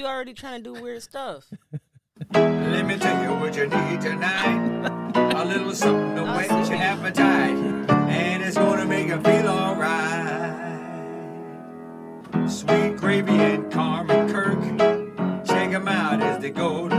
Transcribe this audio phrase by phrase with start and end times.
[0.00, 1.44] You already trying to do weird stuff.
[2.32, 4.86] Let me tell you what you need tonight.
[5.14, 7.58] A little something to whet your appetite,
[8.08, 10.80] and it's gonna make you feel alright.
[12.48, 14.58] Sweet gravy and Carmen Kirk,
[15.46, 16.96] check 'em out as they go to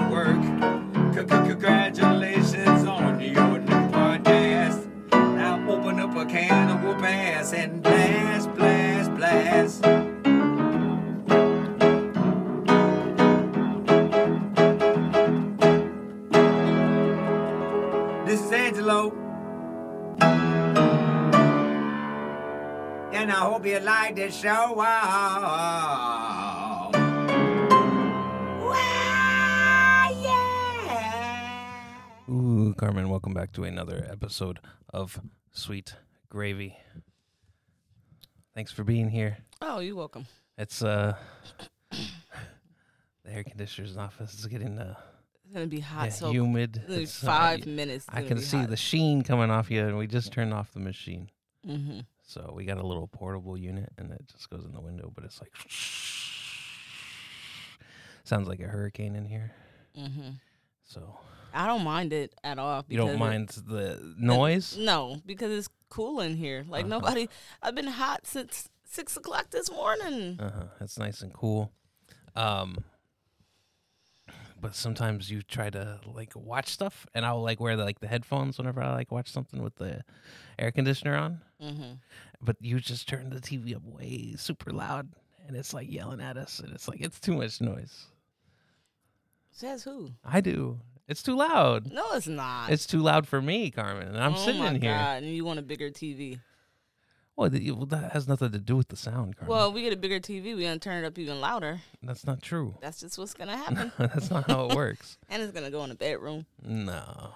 [23.62, 24.74] hope you like this show.
[24.74, 25.30] Wow.
[28.60, 31.84] Wow, yeah.
[32.28, 34.58] Ooh, Carmen, welcome back to another episode
[34.92, 35.22] of
[35.52, 35.94] Sweet
[36.28, 36.76] Gravy.
[38.56, 39.38] Thanks for being here.
[39.62, 40.26] Oh, you're welcome.
[40.58, 41.16] It's uh
[41.92, 42.00] the
[43.28, 44.96] air conditioner's office is getting uh
[45.46, 46.06] It's gonna be hot.
[46.06, 46.78] yeah, so humid.
[46.78, 48.08] it's gonna It's, uh, five minutes.
[48.10, 51.30] I can see the sheen coming off you, and we just turned off the machine.
[51.68, 52.00] Mm-hmm.
[52.32, 55.26] So we got a little portable unit, and it just goes in the window, but
[55.26, 55.52] it's like
[58.24, 59.52] sounds like a hurricane in here.
[60.00, 60.30] Mm-hmm.
[60.86, 61.18] So
[61.54, 62.86] I don't mind it at all.
[62.88, 64.78] you don't mind the noise?
[64.78, 66.64] It, no, because it's cool in here.
[66.70, 67.00] Like Uh-huh.
[67.00, 67.28] nobody.
[67.62, 70.38] I've been hot since six o'clock this morning.
[70.40, 70.64] Uh huh.
[70.80, 71.74] It's nice and cool.
[72.36, 72.86] Um,
[74.62, 78.08] but sometimes you try to like watch stuff, and I'll like wear the, like the
[78.08, 80.04] headphones whenever I like watch something with the
[80.60, 81.42] air conditioner on.
[81.62, 81.94] Mm-hmm.
[82.42, 85.10] But you just turn the TV up way super loud,
[85.48, 88.06] and it's like yelling at us, and it's like it's too much noise.
[89.52, 90.12] Says who?
[90.24, 90.80] I do.
[91.08, 91.92] It's too loud.
[91.92, 92.72] No, it's not.
[92.72, 94.94] It's too loud for me, Carmen, and I'm oh sitting in here.
[94.94, 96.40] God, and you want a bigger TV?
[97.36, 99.50] Well, the, well, that has nothing to do with the sound, Carmen.
[99.56, 101.82] Well, we get a bigger TV, we're gonna turn it up even louder.
[102.04, 102.76] that's not true.
[102.82, 105.18] That's just what's gonna happen, that's not how it works.
[105.30, 106.46] and it's gonna go in the bedroom.
[106.64, 107.34] No.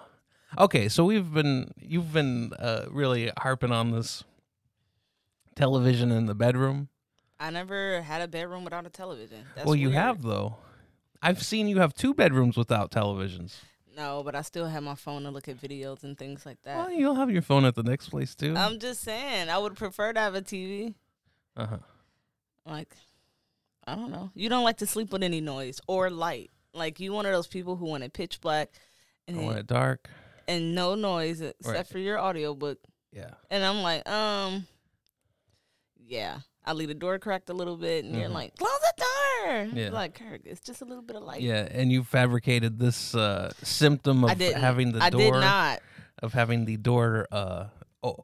[0.58, 4.22] Okay, so we've been you've been uh, really harping on this
[5.54, 6.88] television in the bedroom.
[7.38, 9.44] I never had a bedroom without a television.
[9.54, 10.00] That's well, you weird.
[10.00, 10.56] have though.
[11.22, 13.56] I've seen you have two bedrooms without televisions.
[13.96, 16.76] No, but I still have my phone to look at videos and things like that.
[16.76, 18.54] Well, you'll have your phone at the next place too.
[18.56, 20.94] I'm just saying, I would prefer to have a TV.
[21.56, 21.78] uh huh.
[22.66, 22.94] Like,
[23.86, 24.30] I don't know.
[24.34, 26.50] You don't like to sleep with any noise or light.
[26.74, 28.68] Like you one of those people who want it pitch black
[29.26, 30.10] and I want it dark.
[30.46, 31.86] and no noise except Right.
[31.86, 32.78] for your audiobook.
[33.12, 33.30] Yeah.
[33.50, 34.66] And I'm like, um,
[36.04, 36.40] yeah.
[36.64, 38.32] I leave the door cracked a little bit, and you're Mhm.
[38.34, 39.06] like, close the door.
[39.74, 39.90] Yeah.
[39.92, 41.40] Like, Kirk, it's just a little bit of light.
[41.40, 45.80] Yeah, and you fabricated this uh, symptom of having the I door did not.
[46.22, 47.66] of having the door uh,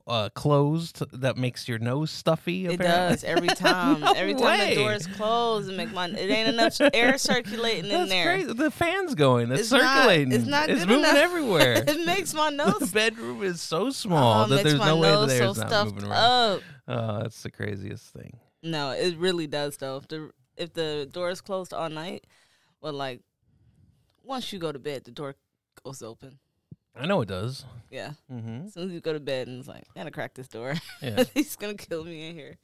[0.06, 2.66] uh, closed that makes your nose stuffy.
[2.66, 4.00] It does every time.
[4.00, 4.75] No every time way.
[4.75, 8.25] the door is closed, it make my it ain't enough air circulating in there.
[8.37, 8.53] crazy.
[8.53, 9.50] The fan's going.
[9.50, 10.33] It's, It's not- circulating.
[10.33, 11.16] it's not It's moving enough.
[11.16, 11.72] everywhere.
[11.87, 12.78] it makes my nose.
[12.78, 16.04] the bedroom is so small oh, that there's no way nose the so not moving
[16.10, 16.12] around.
[16.12, 16.60] up.
[16.89, 18.39] Oh, that's the craziest thing.
[18.62, 20.00] No, it really does though.
[20.09, 20.31] The
[20.62, 22.26] if the door is closed all night,
[22.80, 23.20] well, like
[24.22, 25.34] once you go to bed, the door
[25.84, 26.38] goes open.
[26.94, 27.64] I know it does.
[27.90, 28.66] Yeah, Mm-hmm.
[28.66, 30.74] as soon as you go to bed, and it's like, I gotta crack this door.
[31.00, 31.24] Yeah.
[31.34, 32.56] He's gonna kill me in here.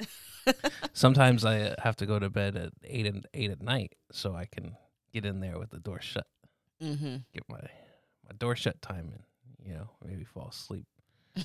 [0.92, 4.34] Sometimes I uh, have to go to bed at eight and eight at night so
[4.34, 4.76] I can
[5.12, 6.26] get in there with the door shut.
[6.82, 7.16] Mm-hmm.
[7.32, 7.60] Get my
[8.26, 9.22] my door shut time and
[9.68, 10.86] you know maybe fall asleep.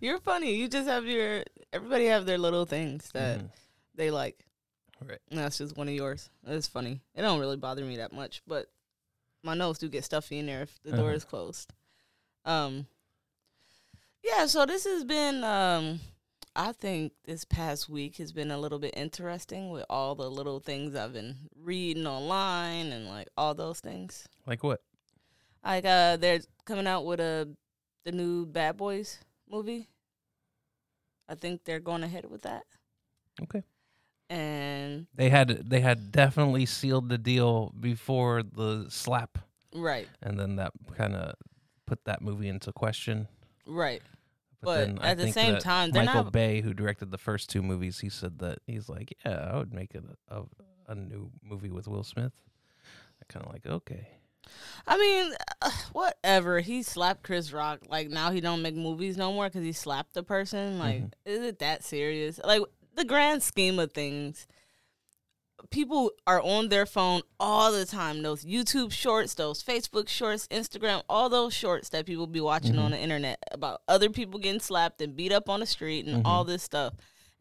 [0.00, 0.54] You're funny.
[0.56, 3.50] You just have your everybody have their little things that Mhm.
[3.96, 4.44] They like.
[5.04, 5.18] Right.
[5.30, 6.30] And that's just one of yours.
[6.46, 7.00] It's funny.
[7.14, 8.66] It don't really bother me that much, but
[9.42, 11.16] my nose do get stuffy in there if the door Uh-huh.
[11.16, 11.72] is closed.
[12.44, 12.86] Um
[14.22, 16.00] Yeah, so this has been um
[16.58, 20.58] I think this past week has been a little bit interesting with all the little
[20.60, 24.26] things I've been reading online and like all those things.
[24.46, 24.80] Like what?
[25.64, 27.48] Like uh they're coming out with a
[28.04, 29.18] the new Bad Boys
[29.50, 29.88] movie.
[31.28, 32.62] I think they're going ahead with that.
[33.42, 33.62] Okay.
[34.28, 39.38] And They had they had definitely sealed the deal before the slap,
[39.74, 41.34] right, and then that kind of
[41.86, 43.28] put that movie into question.
[43.66, 44.02] right.
[44.62, 48.00] But I at the same time, Michael not- Bay, who directed the first two movies,
[48.00, 50.44] he said that he's like, yeah, I would make it a, a,
[50.88, 52.32] a new movie with Will Smith.
[53.22, 54.08] I kind of like, okay,
[54.88, 56.58] I mean, uh, whatever.
[56.60, 57.80] He slapped Chris Rock.
[57.88, 60.80] Like now he don't make movies no more because he slapped the person.
[60.80, 61.12] Like, Mhm.
[61.26, 62.40] is it that serious?
[62.42, 62.62] Like
[62.96, 64.46] the grand scheme of things,
[65.70, 68.22] people are on their phone all the time.
[68.22, 72.84] Those YouTube shorts, those Facebook shorts, Instagram, all those shorts that people be watching Mhm.
[72.84, 76.22] on the internet about other people getting slapped and beat up on the street and
[76.24, 76.26] Mhm.
[76.26, 76.94] all this stuff.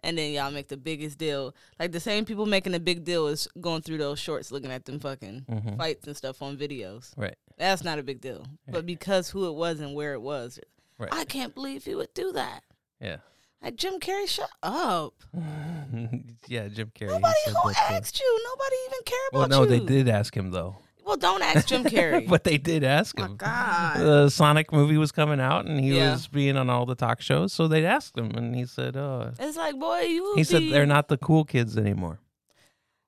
[0.04, 1.56] and then y'all make the biggest deal.
[1.80, 4.86] Like the same people making the big deal is going through those shorts, looking at
[4.86, 5.78] them fucking Mhm.
[5.78, 7.12] fights and stuff on videos.
[7.18, 7.34] Right.
[7.57, 8.46] That's not a big deal.
[8.68, 10.60] But because who it was and where it was,
[11.00, 11.10] Right.
[11.12, 12.63] I can't believe he would do that.
[13.02, 13.18] Yeah.
[13.66, 15.16] Like Jim Carrey, shut up.
[16.48, 17.08] yeah, Jim Carrey.
[17.08, 18.42] Nobody who asked you.
[18.52, 19.68] Nobody even care Well, about no, you.
[19.68, 20.78] they did ask him though.
[21.04, 22.28] Well, don't ask Jim Carrey.
[22.28, 23.36] but they did ask My him.
[23.38, 23.98] God.
[24.00, 26.12] The Sonic movie was coming out, and he Yeah.
[26.14, 29.32] was being on all the talk shows, so they asked him, and he said, "Oh."
[29.40, 32.20] It's like, boy, you He said they're not the cool kids anymore.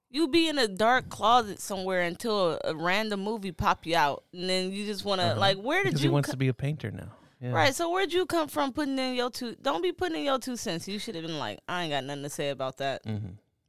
[0.10, 4.24] you be in a dark closet somewhere until a, a random movie pop you out,
[4.34, 5.40] and then you just want to Uh-huh.
[5.40, 7.12] like, where did Because you he wants co- to be a painter now.
[7.40, 7.52] Yeah.
[7.52, 7.76] right?
[7.76, 9.56] So where'd you come from putting in your two?
[9.62, 10.88] Don't be putting in your two cents.
[10.88, 13.18] You should have been like, I ain't got nothing to say about that hmm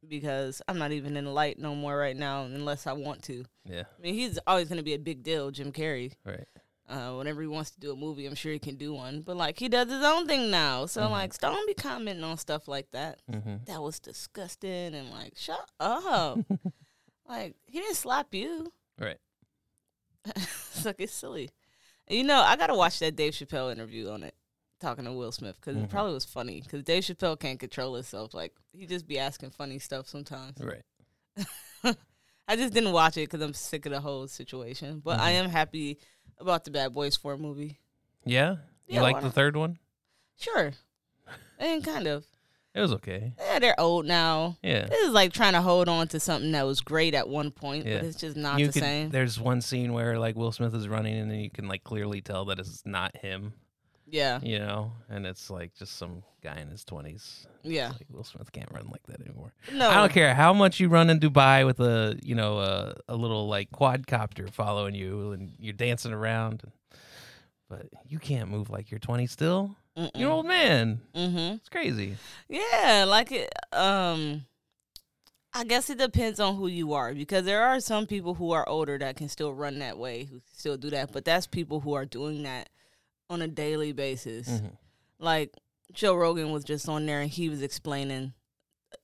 [0.07, 3.43] because I'm not even in the light no more right now unless I want to.
[3.65, 3.83] Yeah.
[3.97, 6.13] I mean, he's always gonna be a big deal, Jim Carrey.
[6.25, 6.47] Right.
[6.87, 9.21] Uh, whenever he wants to do a movie, I'm sure he can do one.
[9.21, 10.85] But like, he does his own thing now.
[10.87, 11.11] So Mhm.
[11.11, 13.19] like, don't be commenting on stuff like that.
[13.31, 13.65] Mm-hmm.
[13.65, 16.39] That was disgusting, and like, shut up.
[17.29, 18.71] like, he didn't slap you.
[18.97, 19.17] Right.
[20.35, 21.49] it's like it's silly.
[22.09, 24.33] You know, I gotta watch that Dave Chappelle interview on it,
[24.79, 25.83] talking to Will Smith, because Mhm.
[25.83, 26.61] it probably was funny.
[26.61, 28.33] Because Dave Chappelle can't control himself.
[28.33, 30.57] Like he just be asking funny stuff sometimes.
[30.59, 30.83] Right.
[32.47, 35.01] I just didn't watch it because I'm sick of the whole situation.
[35.05, 35.35] But I Mhm.
[35.45, 35.99] am happy
[36.39, 37.79] about the Bad Boys Four movie.
[38.25, 38.53] Yeah.
[38.87, 39.77] You Yeah, like the third one?
[40.37, 40.71] Sure,
[41.59, 42.25] and kind of.
[42.79, 43.33] It was okay.
[43.37, 44.57] Yeah, they're old now.
[44.63, 44.85] Yeah.
[44.87, 47.85] This is like trying to hold on to something that was great at one point,
[47.85, 47.97] Yeah.
[47.97, 49.09] but it's just not you the can, same.
[49.09, 52.21] There's one scene where like Will Smith is running, and then you can like clearly
[52.21, 53.53] tell that it's not him.
[54.11, 57.45] Yeah, You know, and it's like just some guy in his twenties.
[57.63, 57.89] yeah.
[57.89, 59.53] Like Will Smith can't run like that anymore.
[59.71, 62.95] No, I don't care how much you run in Dubai with a you know a,
[63.07, 66.63] a little like quadcopter following you and you're dancing around,
[67.69, 69.75] but you can't move like you're 20 still.
[70.15, 71.01] You're an old man.
[71.15, 71.55] Mm-hmm.
[71.55, 72.17] It's crazy.
[72.47, 73.49] Yeah, like it.
[73.73, 74.45] Um,
[75.53, 78.67] I guess it depends on who you are because there are some people who are
[78.69, 81.11] older that can still run that way, who still do that.
[81.11, 82.69] But that's people who are doing that
[83.29, 84.47] on a daily basis.
[84.47, 84.71] Mhm.
[85.19, 85.53] Like
[85.91, 88.33] Joe Rogan was just on there and he was explaining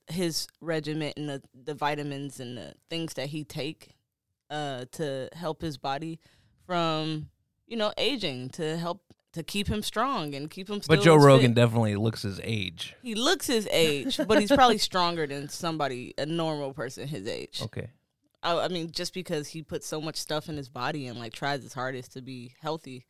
[0.08, 3.96] his regimen and the, the vitamins and the things that he take
[4.50, 6.20] uh to help his body
[6.64, 7.28] from
[7.66, 9.02] you know aging to help
[9.36, 11.26] to keep him strong and keep him still But Joe as fit.
[11.26, 12.94] Rogan definitely looks his age.
[13.02, 17.60] He looks his age, but he's probably stronger than somebody, a normal person his age.
[17.62, 17.90] Okay.
[18.42, 21.32] I, I mean, just because he puts so much stuff in his body and like
[21.32, 23.06] tries his hardest to be healthy.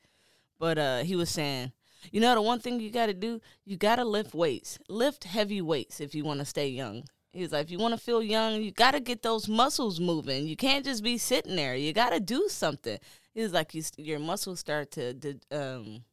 [0.59, 1.73] But uh, he was saying,
[2.11, 5.25] you know, the one thing you got to do, you got to lift weights, lift
[5.25, 7.05] heavy weights if you want to stay young.
[7.33, 10.47] He's like, if you want to feel young, you got to get those muscles moving.
[10.47, 11.77] You can't just be sitting there.
[11.77, 12.99] You got to do something.
[13.35, 16.05] He's like, you, your muscles start to, de- um,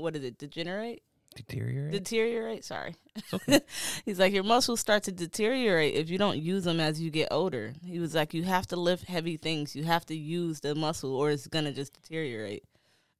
[0.00, 1.02] what is it, degenerate?
[1.36, 1.92] Deteriorate.
[1.92, 2.64] deteriorate.
[2.64, 2.94] Sorry.
[3.32, 3.60] okay.
[4.04, 7.28] He's like, your muscles start to deteriorate if you don't use them as you get
[7.30, 7.72] older.
[7.86, 9.76] He was like, you have to lift heavy things.
[9.76, 12.64] You have to use the muscle or it's going to just deteriorate.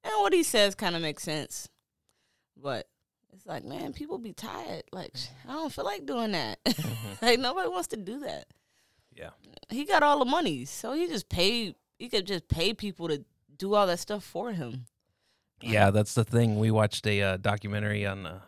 [0.03, 1.69] And what he says kind of makes sense.
[2.57, 2.89] But
[3.33, 4.83] it's like, man, people be tired.
[4.93, 5.15] Like,
[5.49, 6.63] I don't feel like doing that.
[6.65, 7.15] Mm-hmm.
[7.25, 8.47] like, nobody wants to do that.
[9.15, 9.31] yeah.
[9.69, 10.65] He got all the money.
[10.65, 13.25] So he just paid, he could just pay people to
[13.57, 14.87] do all that stuff for him.
[15.63, 16.59] Yeah, that's the thing.
[16.59, 18.41] We watched a uh, documentary on uh,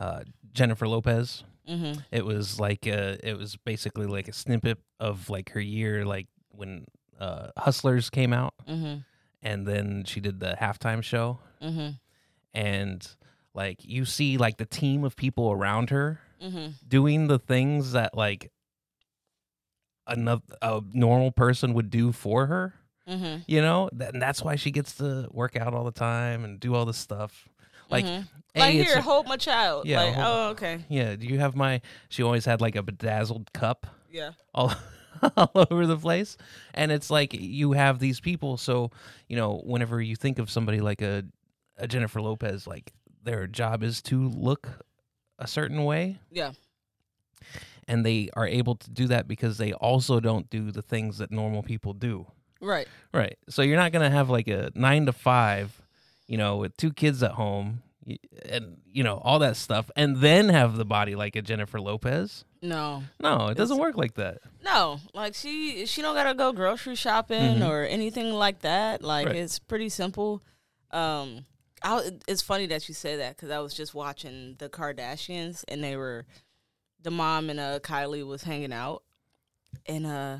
[0.00, 1.44] uh, Jennifer Lopez.
[1.68, 2.00] Mm-hmm.
[2.10, 6.26] It was like uh it was basically like a snippet of like her year, like
[6.50, 6.86] when
[7.20, 9.00] uh, Hustlers came out, Mm-hmm.
[9.42, 11.90] and then she did the halftime show, Mm-hmm.
[12.54, 13.06] and
[13.54, 16.68] like you see like the team of people around her Mm-hmm.
[16.86, 18.50] doing the things that like
[20.06, 22.74] another a normal person would do for her.
[23.08, 23.42] Mm-hmm.
[23.46, 26.60] You know, that, and that's why she gets to work out all the time and
[26.60, 27.48] do all this stuff.
[27.90, 28.28] Like, Mhm.
[28.54, 29.86] A, like here, hold my child.
[29.86, 30.84] Yeah, like, oh, okay.
[30.88, 31.16] yeah.
[31.16, 31.80] Do you have my?
[32.08, 34.32] She always had like a bedazzled cup Yeah.
[34.54, 34.72] all
[35.36, 36.36] all over the place,
[36.74, 38.56] and it's like you have these people.
[38.56, 38.90] So
[39.28, 41.24] you know, whenever you think of somebody like a,
[41.76, 44.68] a Jennifer Lopez, like their job is to look
[45.38, 46.52] a certain way, Yeah.
[47.86, 51.30] and they are able to do that because they also don't do the things that
[51.30, 52.26] normal people do.
[52.60, 52.88] Right.
[53.12, 53.38] Right.
[53.48, 55.80] So you're not gonna have like a nine to five,
[56.26, 57.82] you know, with two kids at home,
[58.48, 62.44] and you know all that stuff, and then have the body like a Jennifer Lopez.
[62.60, 63.04] No.
[63.20, 64.38] No, it doesn't work like that.
[64.64, 64.98] No.
[65.14, 67.68] Like she she don't gotta go grocery shopping Mhm.
[67.68, 69.02] or anything like that.
[69.02, 69.36] Like Right.
[69.36, 70.42] it's pretty simple.
[70.90, 71.44] Um
[71.80, 75.84] I, it's funny that you say that because I was just watching the Kardashians and
[75.84, 76.26] they were
[77.00, 79.04] the mom and uh Kylie was hanging out
[79.86, 80.38] and uh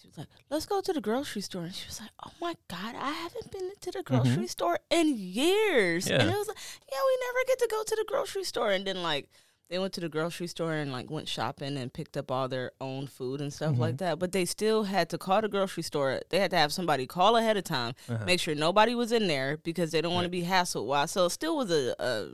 [0.00, 2.54] she was like, "Let's go to the grocery store." And she was like, "Oh my
[2.68, 6.14] god, I haven't been to the grocery store in years." Mm-hmm.
[6.14, 6.20] Yeah.
[6.20, 6.56] And it was like,
[6.90, 9.28] "Yeah, we never get to go to the grocery store." And then like
[9.68, 12.70] they went to the grocery store and like went shopping and picked up all their
[12.80, 13.80] own food and stuff Mm-hmm.
[13.80, 14.18] like that.
[14.18, 16.20] But they still had to call the grocery store.
[16.30, 18.24] They had to have somebody call ahead of time, Uh-huh.
[18.24, 20.84] make sure nobody was in there because they don't want to be hassled.
[20.86, 21.06] Why?
[21.06, 22.28] So it still was a, a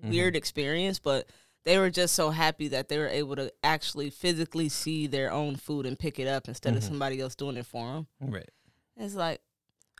[0.00, 0.10] Mm-hmm.
[0.10, 1.28] weird experience, but
[1.68, 5.54] they were just so happy that they were able to actually physically see their own
[5.54, 6.86] food and pick it up instead of Mhm.
[6.88, 8.06] somebody else doing it for them.
[8.20, 8.48] Right.
[8.96, 9.42] It's like,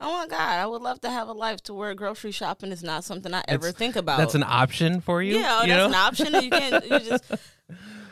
[0.00, 2.82] oh my god, I would love to have a life to where grocery shopping is
[2.82, 4.16] not something I ever think about.
[4.18, 5.34] That's an option for you.
[5.38, 5.86] yeah, you that's know?
[5.88, 6.42] an option.
[6.42, 6.84] You can't.
[6.84, 7.24] You just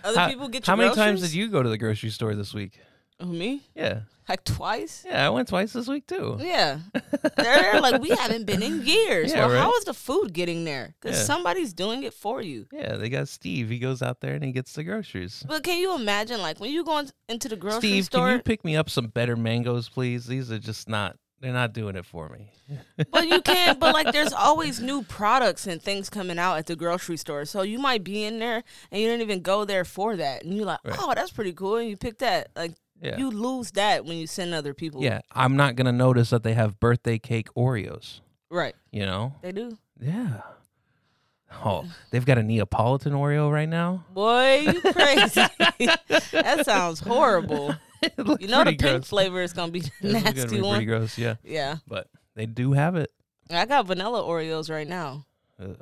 [0.04, 0.66] other How- people get.
[0.66, 2.78] How many times did you go to the grocery store this week?
[3.20, 3.62] Who, me?
[3.74, 4.00] Yeah.
[4.28, 5.04] Like twice.
[5.06, 6.36] Yeah, I went twice this week too.
[6.40, 6.80] Yeah,
[7.36, 9.30] they're, like we haven't been in years.
[9.32, 9.74] Yeah, well, right.
[9.78, 10.94] is the food getting there?
[11.00, 11.24] Because Yeah.
[11.24, 12.66] somebody's doing it for you.
[12.72, 13.68] Yeah, they got Steve.
[13.70, 15.44] He goes out there and he gets the groceries.
[15.46, 18.26] But can you imagine, like when you go in- into the grocery Steve, store?
[18.26, 20.26] Steve, can you pick me up some better mangoes, please?
[20.26, 21.16] These are just not.
[21.38, 22.50] They're not doing it for me.
[23.12, 23.78] but you can't.
[23.78, 27.44] But like, there's always new products and things coming out at the grocery store.
[27.44, 30.52] So you might be in there and you didn't even go there for that, and
[30.54, 30.96] you're like, Right.
[30.98, 32.48] oh, that's pretty cool, and you pick that.
[32.56, 33.16] Like Yeah.
[33.18, 35.02] you lose that when you send other people.
[35.02, 38.20] yeah, I'm not gonna notice that they have birthday cake Oreos.
[38.50, 38.74] right.
[38.90, 39.34] You know?
[39.42, 39.76] They do.
[40.00, 40.40] Yeah.
[41.64, 44.04] Oh, they've got a Neapolitan Oreo right now.
[44.12, 45.40] Boy, you crazy.
[46.32, 47.74] that sounds horrible.
[48.38, 49.08] You know the pink gross.
[49.08, 51.16] flavor is gonna be gonna nasty be pretty gross.
[51.18, 53.10] Yeah, Yeah, but they do have it.
[53.50, 55.24] I got vanilla Oreos right now,
[55.60, 55.76] Ugh.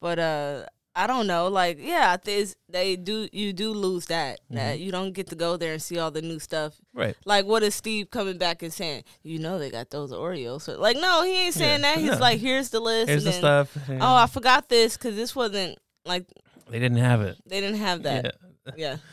[0.00, 0.64] but uh,
[0.96, 1.48] I don't know.
[1.48, 3.28] Like, yeah, I they do.
[3.32, 4.40] You do lose that.
[4.44, 4.54] Mm-hmm.
[4.56, 6.74] That you don't get to go there and see all the new stuff.
[6.94, 7.16] Right.
[7.24, 9.04] Like, what is Steve coming back and saying?
[9.22, 10.62] You know, they got those Oreos.
[10.62, 11.98] So, like, no, he ain't saying Yeah, that.
[11.98, 12.18] He's no.
[12.18, 13.08] like, here's the list.
[13.08, 13.76] Here's the then, stuff.
[13.90, 16.26] Oh, I forgot this because this wasn't like
[16.70, 17.36] they didn't have it.
[17.46, 18.36] they didn't have that.
[18.66, 18.72] Yeah.
[18.76, 18.96] yeah.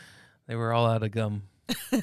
[0.47, 1.43] They were all out of gum.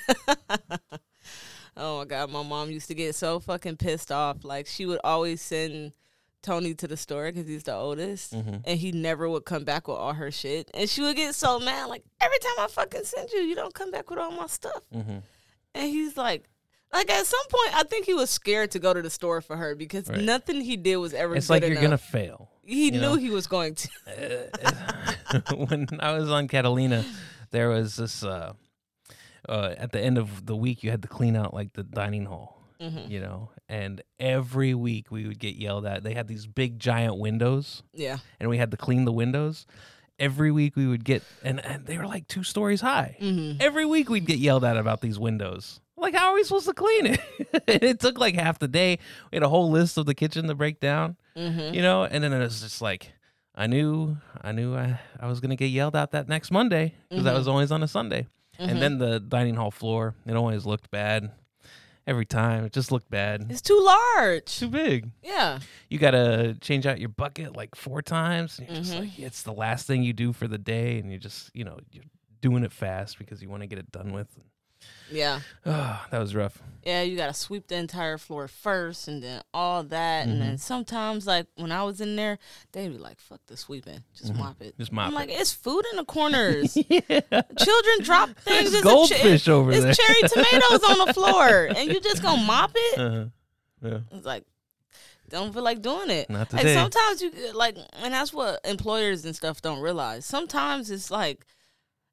[1.80, 4.42] Oh my god, my mom used to get so fucking pissed off.
[4.42, 5.92] Like she would always send
[6.42, 8.62] Tony to the store because he's the oldest, Mhm.
[8.64, 10.71] and he never would come back with all her shit.
[10.75, 13.75] And she would get so mad, like every time I fucking send you, you don't
[13.75, 14.83] come back with all my stuff.
[14.92, 15.18] hmm
[15.75, 16.49] And he's like,
[16.92, 19.57] like at some point, I think he was scared to go to the store for
[19.57, 20.23] her because Right.
[20.23, 21.35] nothing he did was ever.
[21.37, 22.50] It's like you're gonna fail.
[22.64, 23.14] He you knew know?
[23.16, 23.88] he was going to.
[25.57, 27.04] when I was on Catalina,
[27.50, 28.23] there was this.
[28.25, 28.52] Uh,
[29.49, 32.26] uh, at the end of the week, you had to clean out like the dining
[32.26, 33.09] hall, Mhm.
[33.11, 33.50] you know.
[33.68, 36.02] And every week we would get yelled at.
[36.02, 38.18] They had these big giant windows, Yeah.
[38.40, 39.66] and we had to clean the windows.
[40.18, 43.16] Every week we would get, and, and they were like two stories high.
[43.20, 45.80] hmm Every week we'd get yelled at about these windows.
[45.96, 47.20] Like, how are we supposed to clean it?
[47.68, 48.98] it took like half the day.
[49.30, 52.04] We had a whole list of the kitchen to break down, hmm you know.
[52.04, 53.12] And then it was just like,
[53.54, 57.25] I knew, I knew I, I was gonna get yelled at that next Monday because
[57.25, 57.38] that Mhm.
[57.38, 58.26] was always on a Sunday.
[58.60, 61.30] And then the dining hall floor, it always looked bad.
[62.08, 63.46] Every time, it just looked bad.
[63.50, 63.78] It's too
[64.16, 64.46] large.
[64.58, 65.10] too big.
[65.22, 65.58] Yeah.
[65.90, 68.58] You gotta change out your bucket like four times.
[68.58, 69.00] And you're just Mhm.
[69.00, 71.78] like, it's the last thing you do for the day, and you just, you know,
[71.92, 72.04] you're
[72.40, 74.28] doing it fast because you want to get it done with.
[75.10, 75.40] Yeah.
[75.66, 76.62] Oh, that was rough.
[76.84, 80.40] Yeah, you gotta sweep the entire floor first, and then all that, and Mm-hmm.
[80.40, 82.38] then sometimes, like when I was in there,
[82.72, 84.38] they'd be like, "Fuck the sweeping, just Mhm.
[84.38, 85.16] mop it." Just mop I'm it.
[85.16, 86.76] like, "It's food in the corners.
[86.88, 87.00] yeah.
[87.58, 88.72] Children drop things.
[88.72, 89.92] It's a goldfish over it's there.
[89.94, 93.24] cherry tomatoes on the floor, and you just gonna mop it?" Uh-huh.
[93.82, 93.98] Yeah.
[94.12, 94.44] It's like,
[95.28, 96.30] don't feel like doing it.
[96.30, 100.24] Not Like sometimes you like, and that's what employers and stuff don't realize.
[100.24, 101.44] Sometimes it's like,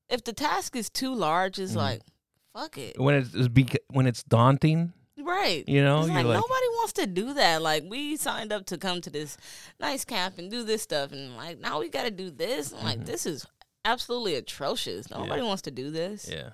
[0.09, 1.77] if the task is too large, it's Mhm.
[1.77, 2.01] like,
[2.55, 2.99] fuck it.
[2.99, 5.67] when it's it's beca- when it's daunting, Right.
[5.67, 7.61] you know, It's like, like, nobody wants to do that.
[7.61, 9.37] Like we signed up to come to this
[9.79, 12.73] nice camp and do this stuff, and like now we got to do this.
[12.73, 13.05] I'm like, Mhm.
[13.05, 13.45] this is
[13.83, 15.09] absolutely atrocious.
[15.11, 16.27] Nobody wants to do this.
[16.29, 16.49] yeah.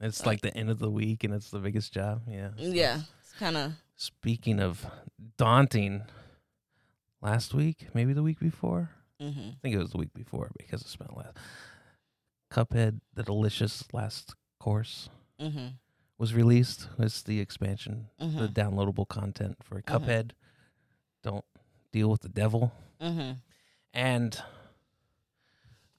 [0.00, 2.22] It's like the end of the week, and it's the biggest job.
[2.28, 2.50] Yeah.
[2.56, 4.86] Yeah, it's kind of Speaking of
[5.36, 6.02] daunting,
[7.20, 10.82] last week, maybe the week before, hmm I think it was the week before because
[10.82, 11.36] it spent last.
[12.52, 15.08] Cuphead, the delicious last course,
[15.38, 15.68] hmm
[16.18, 16.88] was released.
[16.98, 19.84] It's the expansion, hmm the downloadable content for Mhm.
[19.84, 20.30] Cuphead.
[21.22, 21.44] Don't
[21.92, 22.72] deal with the devil.
[23.00, 23.32] hmm
[23.94, 24.42] And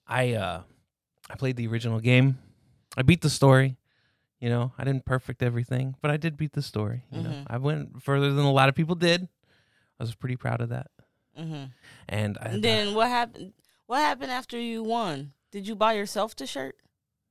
[0.07, 0.63] I uh
[1.29, 2.39] I played the original game.
[2.97, 3.77] I beat the story.
[4.39, 7.03] You know, I didn't perfect everything, but I did beat the story.
[7.11, 7.43] You know, Mhm.
[7.47, 9.27] I went further than a lot of people did.
[9.99, 10.87] I was pretty proud of that.
[11.37, 11.65] Mm-hmm.
[12.07, 13.53] And I And then what happened?
[13.85, 15.33] What happened after you won?
[15.51, 16.75] Did you buy yourself the shirt?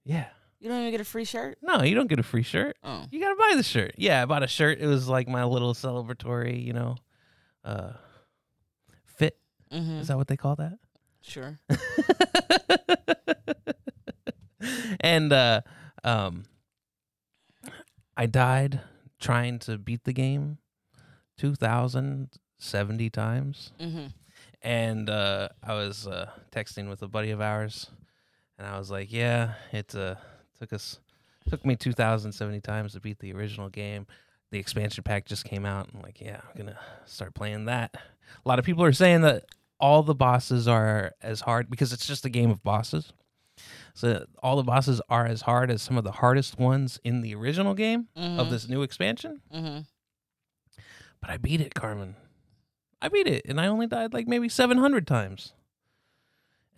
[0.05, 0.29] yeah.
[0.61, 1.59] You don't even get a free shirt.
[1.63, 2.77] No, you don't get a free shirt.
[2.83, 3.95] Oh, You gotta buy the shirt.
[3.97, 4.79] Yeah, I bought a shirt.
[4.81, 6.97] It was like my little celebratory, you know,
[7.65, 7.93] uh,
[9.07, 9.39] fit.
[9.71, 10.79] hmm Is that what they call that?
[11.23, 11.59] sure.
[15.01, 15.61] and uh,
[16.05, 16.45] um,
[18.17, 18.81] I died
[19.21, 20.59] trying to beat the game
[21.37, 24.07] two thousand seventy times, hmm
[24.63, 27.91] and uh, I was uh, texting with a buddy of ours,
[28.59, 30.17] and I was like, yeah, it's uh,
[30.59, 30.99] took us
[31.49, 34.07] took me two thousand seventy times to beat the original game.
[34.51, 35.89] The expansion pack just came out.
[35.95, 37.95] I'm like, yeah, I'm gonna start playing that.
[38.45, 39.45] A lot of people are saying that
[39.81, 43.13] all the bosses are as hard because it's just a game of bosses.
[43.95, 47.35] So all the bosses are as hard as some of the hardest ones in the
[47.35, 48.51] original game of Mhm.
[48.51, 49.41] this new expansion.
[49.53, 49.81] Mm-hmm.
[51.21, 52.15] But I beat it, Carmen.
[53.03, 55.53] I beat it, and I only died like maybe seven hundred times.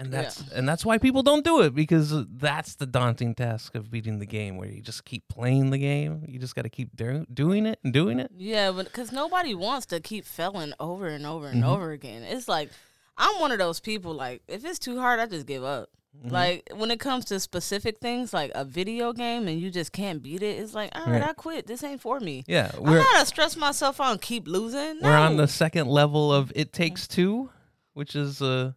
[0.01, 0.23] And Yeah.
[0.23, 4.19] that's and that's why people don't do it because that's the daunting task of beating
[4.19, 6.25] the game, where you just keep playing the game.
[6.27, 8.31] You just got to keep do- doing it and doing it.
[8.37, 11.69] Yeah, but because nobody wants to keep failing over and over and Mhm.
[11.69, 12.23] over again.
[12.23, 12.71] It's like
[13.19, 14.15] I'm one of those people.
[14.15, 15.91] Like if it's too hard, I just give up.
[16.25, 16.33] Mhm.
[16.33, 20.23] Like when it comes to specific things, like a video game, and you just can't
[20.23, 21.29] beat it, it's like all right, Right.
[21.29, 21.67] I quit.
[21.67, 22.43] This ain't for me.
[22.49, 25.01] Yeah, i'm not gonna stress myself out and keep losing.
[25.03, 27.51] we're on the second level of It Takes Two,
[27.93, 28.75] which is a,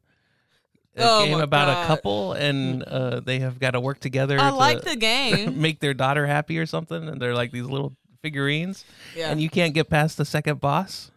[0.96, 1.84] a Oh game about God.
[1.84, 4.40] a couple, and uh, they have got to work together.
[4.40, 5.62] I to like the game.
[5.62, 8.86] make their daughter happy or something, and they're like these little figurines.
[9.16, 9.30] yeah.
[9.32, 11.12] and you can't get past the second boss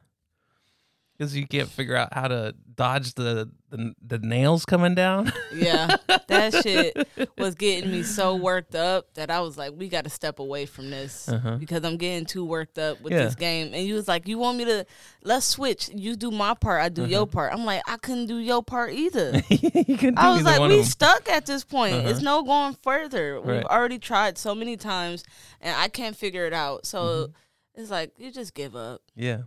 [1.16, 5.32] because you can't figure out how to dodge the the, the nails coming down.
[5.54, 5.96] yeah,
[6.28, 7.08] that shit
[7.38, 10.66] was getting me so worked up that I was like, we got to step away
[10.66, 11.56] from this Uh-huh.
[11.56, 13.24] because I'm getting too worked up with Yeah.
[13.24, 13.74] this game.
[13.74, 14.86] And you was like, you want me to
[15.24, 15.88] let's switch.
[15.92, 17.10] You do my part, I do Uh-huh.
[17.10, 17.52] your part.
[17.52, 19.42] I'm like, I couldn't do your part either.
[19.50, 21.94] you do I was like, we stuck at this point.
[21.96, 22.08] Uh-huh.
[22.10, 23.40] It's no going further.
[23.40, 25.24] We've already tried so many times,
[25.60, 26.86] and I can't figure it out.
[26.86, 27.80] So Mm-hmm.
[27.82, 29.02] it's like you just give up.
[29.16, 29.42] Yeah.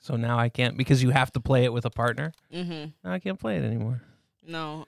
[0.00, 2.32] So now I can't because you have to play it with a partner.
[2.52, 2.90] Mm-hmm.
[3.04, 4.02] Now I can't play it anymore.
[4.46, 4.86] No,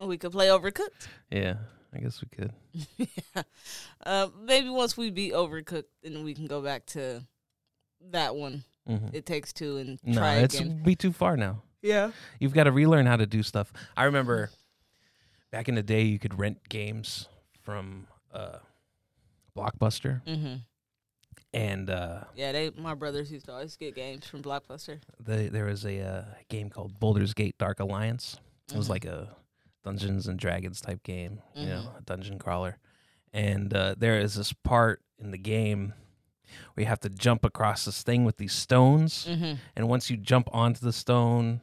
[0.00, 1.08] we could play Overcooked.
[1.30, 1.54] Yeah,
[1.94, 2.52] I guess we could.
[4.06, 7.22] Uh, maybe once we beat Overcooked, then we can go back to
[8.10, 8.64] that one.
[8.86, 10.12] hmm It takes two and try.
[10.12, 10.82] No, try it's again.
[10.82, 11.62] be too far now.
[11.82, 12.12] Yeah.
[12.38, 13.72] You've got to relearn how to do stuff.
[13.98, 14.50] I remember
[15.50, 17.28] back in the day, you could rent games
[17.60, 18.58] from uh,
[19.56, 20.54] Blockbuster, hmm
[21.52, 25.00] and uh, Yeah, they my brothers used to always get games from Blockbuster.
[25.18, 28.38] the, there was a uh, game called Baldur's Gate Dark Alliance.
[28.72, 28.90] It was Mhm.
[28.90, 29.36] like a
[29.82, 31.98] Dungeons and Dragons type game, you know, Mhm.
[31.98, 32.78] a dungeon crawler.
[33.32, 35.94] And uh, there is this part in the game
[36.74, 39.24] where you have to jump across this thing with these stones.
[39.26, 41.60] hmm And once you jump onto the stone,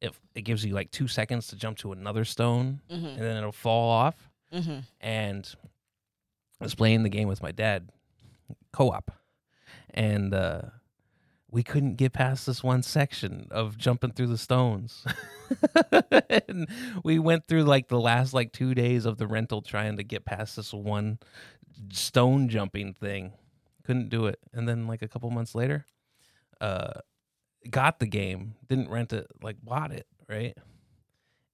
[0.00, 3.36] it, it gives you like two seconds to jump to another stone, hmm and then
[3.36, 4.28] it'll fall off.
[5.00, 5.54] And
[6.60, 7.90] I was playing the game with my dad,
[8.72, 9.10] co op.
[9.90, 10.62] And uh,
[11.50, 15.04] we couldn't get past this one section of jumping through the stones.
[16.48, 16.66] and
[17.04, 20.24] we went through like the last like two days of the rental trying to get
[20.24, 21.18] past this one
[21.92, 23.32] stone jumping thing.
[23.84, 24.38] Couldn't do it.
[24.52, 25.86] And then like a couple months later,
[26.60, 27.00] uh
[27.70, 30.56] got the game, didn't rent it, like bought it, right?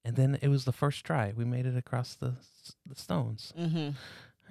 [0.05, 1.33] And then it was the first try.
[1.35, 2.35] We made it across the
[2.85, 3.53] the stones.
[3.57, 3.89] hmm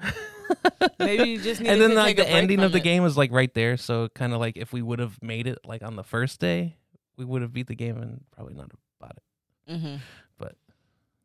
[0.98, 2.84] Maybe you just need and to then like the ending of the it.
[2.84, 3.76] game was like right there.
[3.76, 6.76] So kind of like if we would have made it like on the first day,
[7.16, 9.80] we would have beat the game and probably not have bought it.
[9.80, 9.96] hmm
[10.38, 10.54] But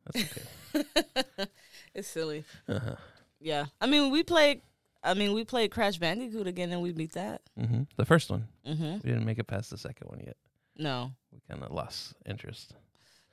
[0.05, 1.47] That's okay.
[1.93, 2.43] it's silly.
[2.67, 2.95] uh-huh.
[3.39, 3.65] Yeah.
[3.81, 4.62] I mean, we played.
[5.05, 7.41] I mean, we played Crash Bandicoot again, and we beat that.
[7.59, 10.38] hmm The first one, hmm we didn't make it past the second one yet.
[10.77, 11.12] No.
[11.31, 12.73] We kind of lost interest.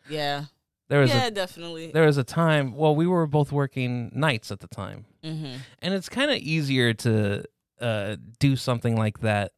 [0.09, 0.45] Yeah.
[0.91, 1.93] There was Yeah, a definitely.
[1.93, 2.75] there was a time.
[2.75, 6.93] Well, we were both working nights at the time, hmm and it's kind of easier
[6.95, 7.45] to
[7.81, 9.53] uh, do something like that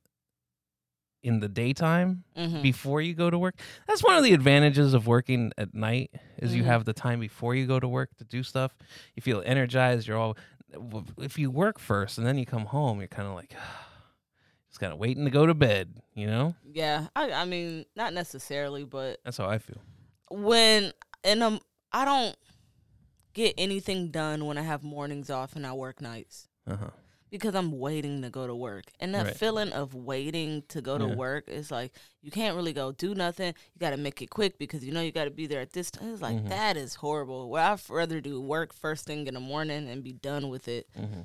[1.23, 3.55] in the daytime hmm before you go to work.
[3.89, 6.67] That's one of the advantages of working at night is you Mhm.
[6.67, 8.77] have the time before you go to work to do stuff.
[9.17, 10.07] You feel energized.
[10.07, 10.37] You're all.
[11.19, 13.55] If you work first and then you come home, you're kind of like
[14.69, 16.03] just kind of waiting to go to bed.
[16.15, 17.07] You know, Yeah.
[17.17, 17.33] I.
[17.33, 19.81] I mean, not necessarily, but that's how I feel.
[20.31, 20.93] when
[21.25, 21.61] and um,
[21.93, 22.37] I don't
[23.35, 26.49] get anything done when I have mornings off and I work nights.
[26.67, 26.91] Uh huh.
[27.31, 28.85] because I'm waiting to go to work.
[29.01, 29.37] And that Right.
[29.37, 31.15] feeling of waiting to go to Yeah.
[31.15, 33.55] work is like you can't really go do nothing.
[33.75, 35.73] You got to make it quick because you know you got to be there at
[35.73, 36.13] this time.
[36.13, 36.51] It's like Mhm.
[36.51, 37.49] that is horrible.
[37.49, 40.87] Where I'd rather do work first thing in the morning and be done with it.
[40.95, 41.23] hmm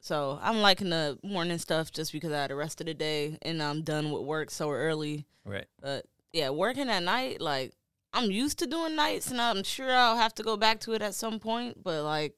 [0.00, 3.36] So I'm liking the morning stuff just because I had the rest of the day
[3.42, 5.26] and I'm done with work so early.
[5.44, 5.66] Right.
[5.80, 7.72] But yeah, working at night, like
[8.12, 11.02] I'm used to doing nights and I'm sure I'll have to go back to it
[11.02, 11.82] at some point.
[11.82, 12.34] But like,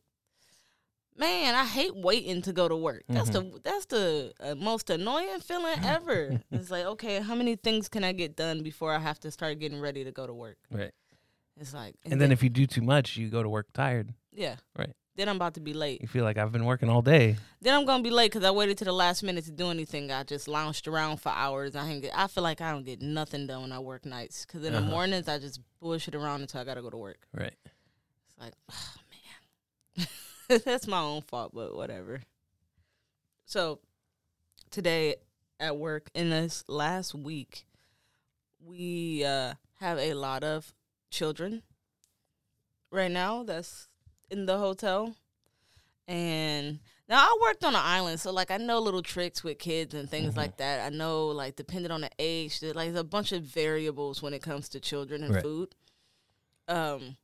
[1.16, 3.04] man, I hate waiting to go to work.
[3.08, 6.40] That's the that's the uh, most annoying feeling ever.
[6.50, 9.58] it's like, okay, how many things can I get done before I have to start
[9.58, 10.58] getting ready to go to work?
[10.70, 10.92] Right.
[11.60, 14.12] It's like, And then if you do too much, you go to work tired.
[14.32, 14.92] yeah, Right.
[15.16, 16.00] Then I'm about to be late.
[16.02, 17.36] You feel like I've been working all day.
[17.60, 20.10] Then I'm gonna be late because I waited to the last minute to do anything.
[20.10, 21.76] I just lounged around for hours.
[21.76, 22.10] I get.
[22.16, 24.44] I feel like I don't get nothing done when I work nights.
[24.44, 24.90] Because in the Uh-huh.
[24.90, 27.28] mornings I just bullshit around until I gotta go to work.
[27.32, 27.54] Right.
[27.64, 28.94] It's like, oh
[29.98, 30.08] man.
[30.64, 32.20] That's my own fault, but whatever.
[33.46, 33.78] So
[34.70, 35.16] today
[35.60, 37.66] at work in this last week,
[38.60, 40.74] we uh, have a lot of
[41.10, 41.62] children
[42.90, 43.88] right now that's
[44.30, 45.14] in the hotel.
[46.06, 49.94] And now I worked on an island, so like I know little tricks with kids
[49.94, 50.36] and things Mhm.
[50.36, 50.84] like that.
[50.84, 54.34] I know like depending on the age, there- like there's a bunch of variables when
[54.34, 55.42] it comes to children and Right.
[55.42, 55.74] food.
[56.68, 57.16] Um,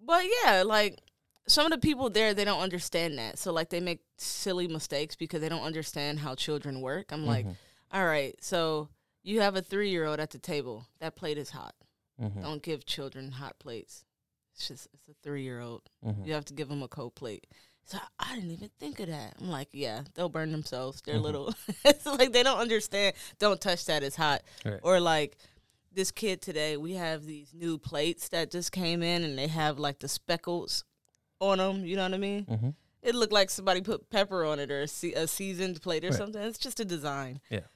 [0.00, 1.00] but yeah, like
[1.46, 5.16] some of the people there, they don't understand that, so like they make silly mistakes
[5.16, 7.10] because they don't understand how children work.
[7.12, 7.56] I'm like, Mhm.
[7.92, 8.88] all right, so
[9.22, 10.86] you have a three year old at the table.
[10.98, 11.74] That plate is hot.
[12.20, 12.42] Mhm.
[12.42, 14.04] Don't give children hot plates.
[14.54, 15.82] It's just it's a three year old.
[16.04, 16.26] Mhm.
[16.26, 17.46] You have to give them a cold plate.
[17.84, 19.34] So I didn't even think of that.
[19.40, 21.02] I'm like, yeah, they'll burn themselves.
[21.04, 21.22] They're Mhm.
[21.22, 21.54] little.
[21.84, 23.14] it's like they don't understand.
[23.38, 24.02] Don't touch that.
[24.02, 24.42] It's hot.
[24.64, 24.78] Right.
[24.82, 25.36] Or like
[25.92, 29.78] this kid today, we have these new plates that just came in, and they have
[29.78, 30.84] like the speckles
[31.40, 31.84] on them.
[31.84, 32.44] You know what I mean?
[32.46, 32.74] Mhm.
[33.02, 36.10] It looked like somebody put pepper on it or a, se- a seasoned plate or
[36.10, 36.16] Right.
[36.16, 36.40] something.
[36.40, 37.40] It's just a design.
[37.50, 37.66] Yeah.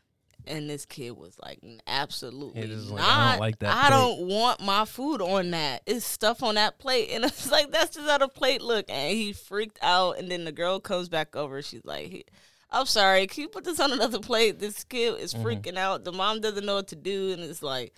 [0.46, 2.90] And this kid was like, absolutely not.
[2.90, 5.82] like, "I don't like that I plate." don't want my food on that.
[5.86, 7.10] It's stuff on that plate.
[7.12, 8.86] And it's like, that's just how the plate look.
[8.88, 10.18] And he freaked out.
[10.18, 11.62] And then the girl comes back over.
[11.62, 12.30] She's like,
[12.70, 13.26] I'm sorry.
[13.26, 14.58] Can you put this on another plate?
[14.58, 15.42] This kid is Mhm.
[15.42, 16.04] freaking out.
[16.04, 17.32] The mom doesn't know what to do.
[17.32, 17.92] And it's like,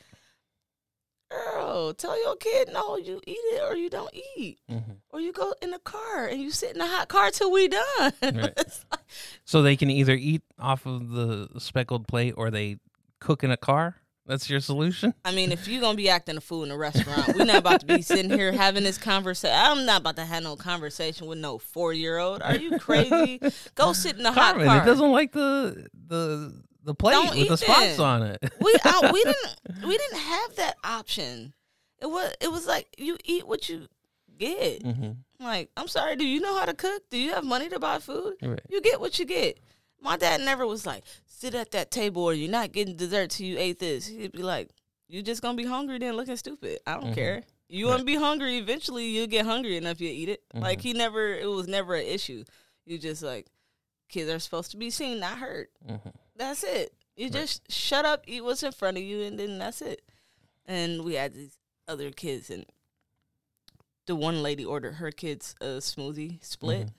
[1.30, 4.58] girl, tell your kid, no, you eat it or you don't eat.
[4.70, 4.96] Mhm.
[5.10, 7.68] Or you go in the car and you sit in the hot car till we
[7.68, 8.12] done.
[8.22, 8.56] Right.
[8.56, 9.00] Like-
[9.44, 12.78] So they can either eat off of the speckled plate or they
[13.20, 13.96] cook in a car.
[14.26, 15.14] That's your solution.
[15.24, 17.80] I mean, if you're gonna be acting a fool in a restaurant, we're not about
[17.80, 19.56] to be sitting here having this conversation.
[19.58, 22.42] I'm not about to have no conversation with no four year old.
[22.42, 23.40] Are you crazy?
[23.74, 24.82] Go sit in the hot car.
[24.82, 26.52] it doesn't like the the
[26.88, 28.00] the plate Don't with eat the spots then.
[28.00, 28.38] on it.
[28.60, 31.52] we uh, we didn't we didn't have that option.
[32.00, 33.86] It was it was like you eat what you
[34.38, 34.82] get.
[34.82, 37.02] hmm Like, I'm sorry, do you know how to cook?
[37.10, 38.34] Do you have money to buy food?
[38.42, 38.60] Right.
[38.70, 39.58] You get what you get.
[40.00, 43.46] My dad never was like, sit at that table or you're not getting dessert till
[43.46, 44.06] you ate this.
[44.06, 44.70] He'd be like,
[45.08, 46.78] you just gonna be hungry then looking stupid.
[46.86, 47.14] I don't Mhm.
[47.14, 47.42] care.
[47.68, 47.92] You Right.
[47.94, 50.42] wanna be hungry, eventually you'll get hungry enough you eat it.
[50.54, 50.82] Like Mhm.
[50.82, 52.44] he never it was never an issue.
[52.86, 53.46] You just like
[54.08, 55.66] kids are supposed to be seen, not heard.
[55.86, 55.96] hmm
[56.38, 56.94] That's it.
[57.16, 60.02] You just shut up, eat what's in front of you, and then that's it.
[60.66, 62.64] And we had these other kids, and
[64.06, 66.86] the one lady ordered her kids a smoothie split.
[66.86, 66.92] Mhm.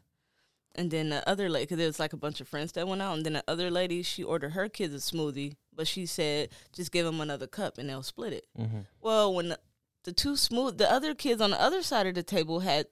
[0.76, 3.02] And then the other lady, because there was like a bunch of friends that went
[3.02, 6.50] out, and then the other lady, she ordered her kids a smoothie, but she said,
[6.74, 8.46] just give them another cup and they'll split it.
[8.56, 9.60] hmm Well, when the,
[10.04, 12.88] the two smooth, the other kids on the other side of the table had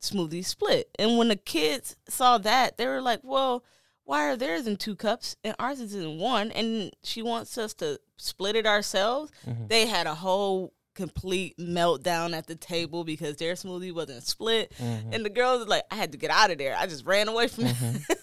[0.00, 3.64] smoothies split, and when the kids saw that, they were like, "Well,
[4.04, 7.74] why are theirs in two cups and ours is in one?" And she wants us
[7.74, 9.30] to split it ourselves.
[9.46, 9.68] Mhm.
[9.68, 15.14] They had a whole complete meltdown at the table because their smoothie wasn't split, Mhm.
[15.14, 16.76] and the girls like, "I had to get out of there.
[16.76, 18.10] I just ran away from Mhm.
[18.10, 18.18] it."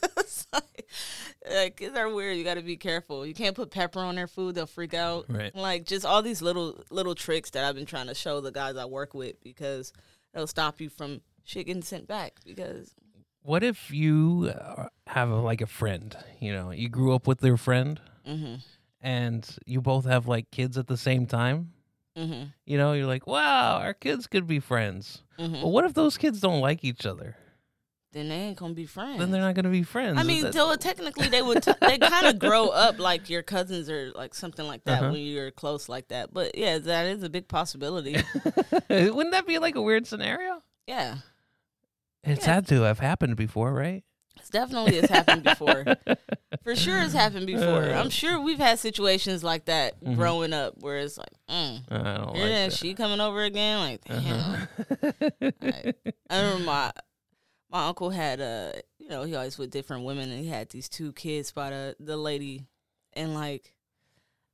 [0.53, 0.89] Like,
[1.49, 2.37] like, kids are weird.
[2.37, 3.25] You got to be careful.
[3.25, 5.55] You can't put pepper on their food; they'll freak out Right.
[5.55, 8.75] like just all these little little tricks that I've been trying to show the guys
[8.75, 9.91] I work with because
[10.33, 12.93] it'll stop you from shit getting sent back because
[13.41, 16.15] What if you uh, have a, like a friend?
[16.39, 18.55] You know, you grew up with their friend, hmm
[19.01, 21.71] and you both have like kids at the same time.
[22.17, 25.23] hmm You know, you're like, wow, our kids could be friends.
[25.37, 27.35] hmm But what if those kids don't like each other?
[28.11, 29.19] then they ain't gonna be friends.
[29.19, 30.17] Then they're not to be friends.
[30.17, 33.87] I mean, though technically they would t- they kind of grow up like your cousins
[33.87, 35.11] or like something like that Uh-huh.
[35.11, 36.33] when you're close like that.
[36.33, 38.17] But yeah, that is a big possibility.
[38.89, 40.61] wouldn't that be like a weird scenario?
[40.87, 41.17] yeah,
[42.23, 42.55] It's Yeah.
[42.55, 44.03] had to have happened before, right?
[44.37, 45.83] it's definitely has happened before.
[46.63, 47.83] For sure, it's happened before.
[47.83, 47.99] Uh.
[47.99, 50.15] I'm sure we've had situations like that Mhm.
[50.15, 52.73] growing up where it's like, mm, I don't yeah, like that.
[52.73, 53.79] she coming over again.
[53.79, 54.39] Like, damn.
[54.39, 55.51] Uh-huh.
[55.61, 55.93] I,
[56.29, 56.91] I remember my
[57.69, 60.87] my uncle had uh you know he always with different women and he had these
[60.89, 62.65] two kids by the the lady
[63.13, 63.75] and like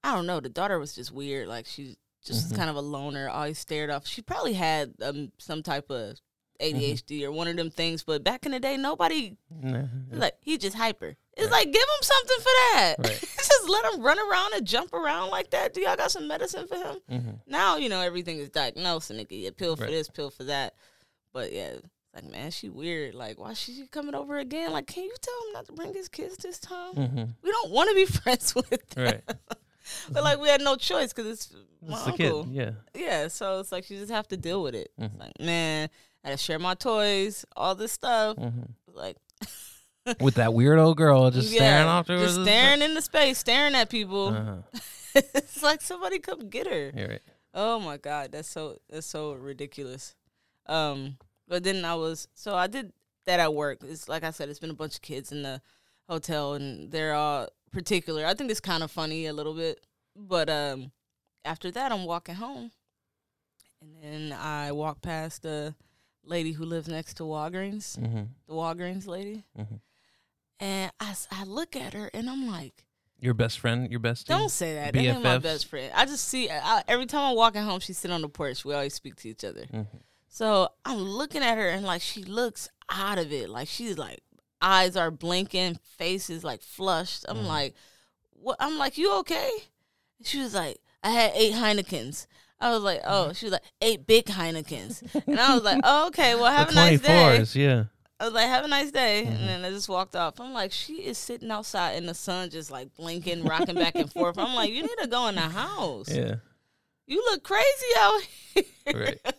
[0.03, 2.55] I don't know the daughter was just weird like she just Mhm.
[2.57, 6.19] kind of a loner always stared off she probably had um some type of
[6.61, 9.83] ADHD or one of them things but back in the day nobody Nah.
[10.11, 11.65] like he just hyper it's Right.
[11.65, 13.19] like give him something for that Right.
[13.37, 16.67] just let him run around and jump around like that do y'all got some medicine
[16.67, 17.39] for him Mhm.
[17.47, 19.91] now you know everything is diagnosed and they get a pill for Right.
[19.91, 20.73] this, pill for that.
[21.33, 21.73] But yeah,
[22.13, 23.13] like man, she weird.
[23.13, 24.71] Like, why she coming over again?
[24.71, 26.93] Like, can you tell him not to bring his kids this time?
[26.95, 27.35] Mhm.
[27.43, 29.03] We don't want to be friends with them.
[29.05, 29.21] Right.
[30.09, 31.53] but like, we had no choice because it's
[31.85, 32.31] my It's the kid.
[32.31, 32.47] uncle.
[32.53, 32.71] Yeah.
[32.95, 34.91] Yeah, so it's like you just have to deal with it.
[34.97, 35.19] It's Mhm.
[35.19, 35.89] like, man,
[36.25, 38.35] I gotta share my toys, all this stuff.
[38.37, 38.69] Mhm.
[38.91, 39.17] Like,
[40.19, 43.75] With that weird old girl just yeah, staring off to just staring into space, staring
[43.75, 44.27] at people.
[44.29, 44.55] Uh-huh.
[45.15, 46.91] it's like somebody come get her.
[46.95, 47.21] Right.
[47.53, 50.15] Oh my god, that's so that's so ridiculous.
[50.65, 52.91] Um, But then I was so I did
[53.25, 53.79] that at work.
[53.83, 55.61] It's like I said, it's been a bunch of kids in the
[56.09, 58.25] hotel, and they're all particular.
[58.25, 59.79] I think it's kind of funny a little bit,
[60.15, 60.91] but um,
[61.43, 62.71] after that, I'm walking home,
[63.81, 65.75] and then I walk past a
[66.25, 68.23] lady who lives next to Walgreens, Mm-hmm.
[68.47, 69.79] the Walgreens lady, Mhm.
[70.59, 72.85] and i look at her and I'm like.
[73.19, 74.27] Your best friend, your best.
[74.27, 74.93] Don't say that.
[74.93, 75.91] That ain't my best friend.
[75.95, 78.65] I just see I, every time I'm walking home, she's sitting on the porch.
[78.65, 79.65] We always speak to each other.
[79.71, 79.87] Mhm.
[80.27, 83.49] So I'm looking at her and like she looks out of it.
[83.49, 84.19] Like she's like
[84.61, 87.25] eyes are blinking, face is like flushed.
[87.29, 87.47] I'm Mhm.
[87.47, 87.75] like,
[88.31, 88.57] what?
[88.59, 89.49] I'm like, you okay?
[90.23, 92.27] She was like, I had eight Heinekens.
[92.65, 93.31] I was like, oh.
[93.33, 95.01] She was like, eight big Heinekens.
[95.27, 96.35] And I was like, oh, okay.
[96.35, 97.37] Well, have the a nice day.
[97.39, 97.83] 24s, yeah.
[98.19, 99.23] I was like, have a nice day.
[99.27, 99.35] Mhm.
[99.35, 100.39] And then I just walked off.
[100.39, 104.11] I'm like, she is sitting outside in the sun, just like blinking, rocking back and
[104.11, 104.37] forth.
[104.37, 106.09] I'm like, you need to go in the house.
[106.09, 106.35] Yeah.
[107.07, 107.65] You look crazy
[107.97, 108.21] out
[108.53, 108.63] here.
[108.93, 109.19] Right.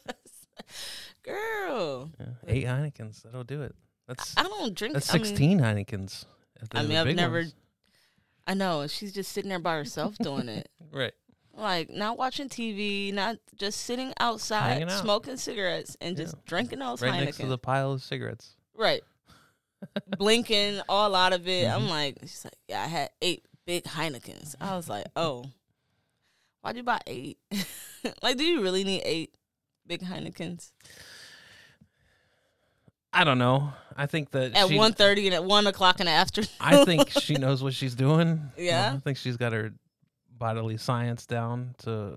[1.23, 2.11] Girl.
[2.21, 2.27] yeah.
[2.47, 3.23] Eight Heinekens.
[3.23, 3.75] That'll do it.
[4.07, 4.95] That's I don't drink.
[4.95, 6.25] that's I mean- 16 Heinekens.
[6.73, 7.55] I mean, I've never- ones.
[8.47, 8.87] I know.
[8.87, 10.69] She's just sitting there by herself doing it.
[10.93, 11.13] Right.
[11.57, 14.91] Like, not watching TV, not just sitting outside, out.
[15.01, 16.41] smoking cigarettes and just Yeah.
[16.45, 17.25] drinking those Right Heineken.
[17.25, 18.57] next to the pile of cigarettes.
[18.75, 19.03] right.
[20.19, 21.67] Blinking all out of it.
[21.67, 21.75] Mhm.
[21.75, 24.55] I'm like, she's like, yeah, I had eight big Heinekens.
[24.61, 25.45] I was like, oh,
[26.63, 27.39] why'd you buy eight?
[28.23, 29.35] like, do you really need eight
[29.87, 30.73] big Heinekens?
[33.13, 33.73] I don't know.
[33.97, 36.51] I think that At one thirty and at one o'clock in the afternoon.
[36.61, 38.51] I think she knows what she's doing.
[38.59, 38.93] Yeah?
[38.95, 39.73] I think she's got her
[40.39, 42.17] bodily science down to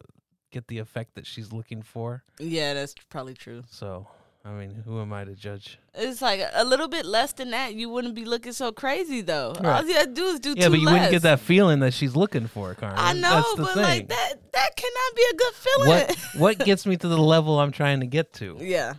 [0.51, 2.23] get the effect that she's looking for.
[2.39, 3.63] yeah, that's probably true.
[3.69, 4.07] So,
[4.43, 5.77] I mean, who am I to judge?
[5.93, 7.75] It's like a little bit less than that.
[7.75, 9.53] You wouldn't be looking so crazy though.
[9.57, 9.85] All Right.
[9.85, 10.93] you gotta do is do Yeah, two but you less.
[10.93, 12.97] wouldn't get that feeling that she's looking for, Carmen.
[12.99, 13.83] I know, That's the but thing.
[13.83, 15.89] like that that cannot be a good feeling.
[15.89, 16.17] what
[16.57, 18.57] what gets me to the level I'm trying to get to?
[18.59, 18.95] yeah.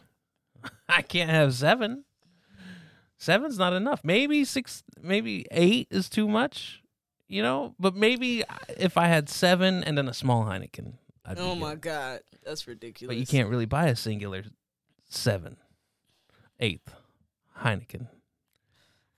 [0.88, 2.04] I can't have seven.
[3.18, 4.00] Seven's not enough.
[4.02, 6.83] Maybe six, maybe eight is too much,
[7.30, 7.74] you know.
[7.78, 8.44] But maybe
[8.76, 11.60] if I had seven and then a small Heineken, I'd be Oh good.
[11.60, 13.14] my god, that's ridiculous.
[13.14, 14.42] But you can't really buy a singular
[15.08, 15.56] seven,
[16.58, 16.92] eighth
[17.60, 18.08] Heineken.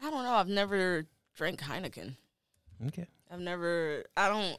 [0.01, 0.33] I don't know.
[0.35, 2.17] I've never drank Heineken.
[2.89, 3.07] Okay.
[3.31, 4.05] I've never.
[4.17, 4.59] I don't.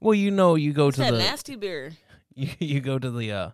[0.00, 1.92] Well, you know, you go It's to that the nasty beer.
[2.34, 3.50] you, you go to the uh,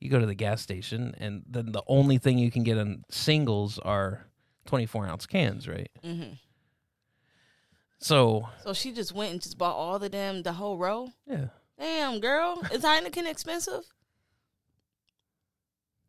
[0.00, 3.04] you go to the gas station, and then the only thing you can get in
[3.10, 4.26] singles are
[4.66, 5.90] twenty four ounce cans, right?
[6.04, 6.22] hmm
[8.06, 11.08] So So she just went and just bought all the damn the whole row.
[11.26, 11.46] yeah,
[11.78, 13.82] Damn, girl, is Heineken expensive?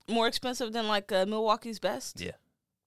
[0.08, 2.22] More expensive than like uh, Milwaukee's Best.
[2.22, 2.32] Yeah.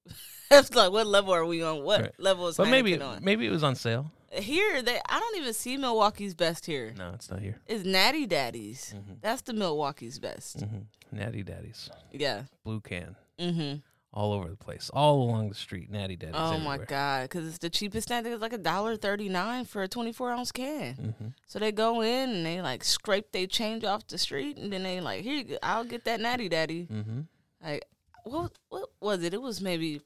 [0.52, 1.82] It's like what level are we on?
[1.84, 2.12] What Right.
[2.18, 3.24] level is but Heineken maybe on?
[3.24, 4.10] maybe it was on sale.
[4.32, 6.92] Here, they I don't even see Milwaukee's Best here.
[6.96, 7.60] No, it's not here.
[7.66, 8.94] It's Natty Daddies.
[8.96, 9.20] Mhm.
[9.20, 10.60] That's the Milwaukee's Best.
[10.60, 12.42] hmm Natty Daddies, Yeah.
[12.64, 13.78] blue can, Mm-hmm.
[14.12, 15.90] All over the place, all along the street.
[15.90, 16.34] Natty Daddies.
[16.36, 17.22] Oh my god!
[17.24, 18.24] Because it's the cheapest snack.
[18.26, 21.14] It's like a dollar thirty nine for a twenty four ounce can.
[21.18, 24.72] hmm So they go in and they like scrape they change off the street, and
[24.72, 26.84] then they like, here, you go, I'll get that Natty Daddy.
[26.84, 27.20] hmm
[27.62, 27.84] Like,
[28.24, 29.32] what what was it?
[29.34, 30.00] It was maybe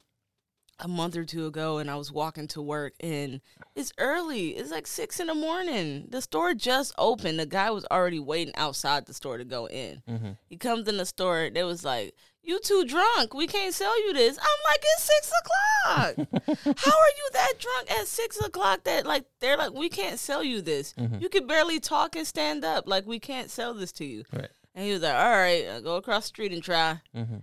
[0.80, 3.40] a month or two ago, and I was walking to work, and
[3.76, 4.50] it's early.
[4.50, 6.08] It's like six in the morning.
[6.10, 7.38] The store just opened.
[7.38, 10.02] The guy was already waiting outside the store to go in.
[10.06, 11.48] hmm He comes in the store.
[11.52, 12.14] They was like,
[12.44, 13.35] "You too drunk.
[13.35, 16.76] We can't sell you this." I'm like, "It's six o'clock.
[16.78, 18.85] How are you that drunk at six o'clock?
[18.85, 20.92] That like they're like, we can't sell you this.
[20.94, 21.20] Mhm.
[21.20, 22.87] You can barely talk and stand up.
[22.87, 24.50] Like we can't sell this to you." Right.
[24.74, 27.37] And he was like, "All right, uh, go across the street and try." Mm-hmm.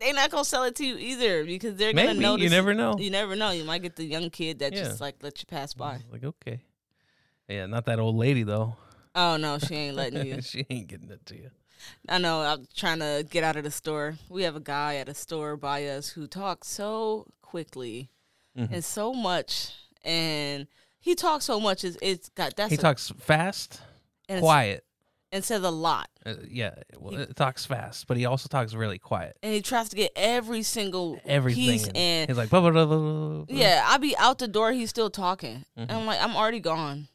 [0.00, 2.42] They're not gonna sell it to you either because they're gonna notice.
[2.42, 2.96] you never know.
[2.98, 3.50] You never know.
[3.52, 4.84] You might get the young kid that Yeah.
[4.84, 6.00] just like let you pass by.
[6.10, 6.60] Like okay,
[7.48, 8.74] yeah, not that old lady though.
[9.14, 10.42] Oh no, she ain't letting you.
[10.42, 11.50] she ain't getting it to you.
[12.08, 12.40] I know.
[12.42, 14.16] I'm trying to get out of the store.
[14.28, 18.10] We have a guy at a store by us who talks so quickly
[18.58, 18.72] Mhm.
[18.72, 19.70] and so much,
[20.04, 20.66] and
[21.00, 21.84] he talks so much.
[21.84, 23.80] It's, it's got that's He a- talks fast,
[24.28, 24.84] and quiet.
[25.32, 28.74] and says a lot, Uh, yeah, well, He- it talks fast, but he also talks
[28.74, 29.36] really quiet.
[29.42, 31.62] and he tries to get every single Everything.
[31.64, 33.44] piece and he's like, blah, blah, blah.
[33.48, 34.72] Yeah, I'll be out the door.
[34.72, 35.64] He's still talking.
[35.76, 35.94] And Mhm.
[35.94, 37.08] I'm like, I'm already gone.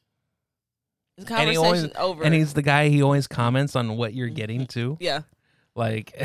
[1.17, 2.23] The And always- over.
[2.23, 2.89] And he's the guy.
[2.89, 4.97] He always comments on what you're getting to.
[4.99, 5.21] yeah.
[5.75, 6.15] Like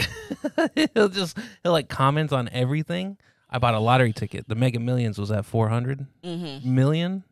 [0.95, 3.19] he'll just he'll like comment on everything.
[3.51, 4.49] I bought a lottery ticket.
[4.49, 6.75] The Mega Millions was at four hundred Mm-hmm.
[6.75, 7.23] million,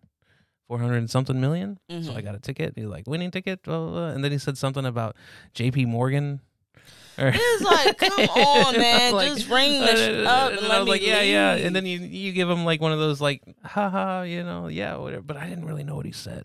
[0.68, 2.16] four hundred and something 1000000 So Mhm.
[2.16, 2.75] I got a ticket.
[2.77, 4.09] He's like winning ticket, blah, blah, blah.
[4.09, 5.16] and then he said something about
[5.55, 5.87] J.P.
[5.87, 6.40] Morgan.
[7.18, 10.79] Or- It's like, come on, man, Like, just ring the uh, up and, let I
[10.81, 11.53] was me like, yeah, yeah.
[11.55, 14.96] And then you you give him like one of those like, haha, you know, yeah,
[14.96, 15.23] whatever.
[15.23, 16.44] But I didn't really know what he said,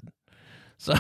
[0.86, 0.94] So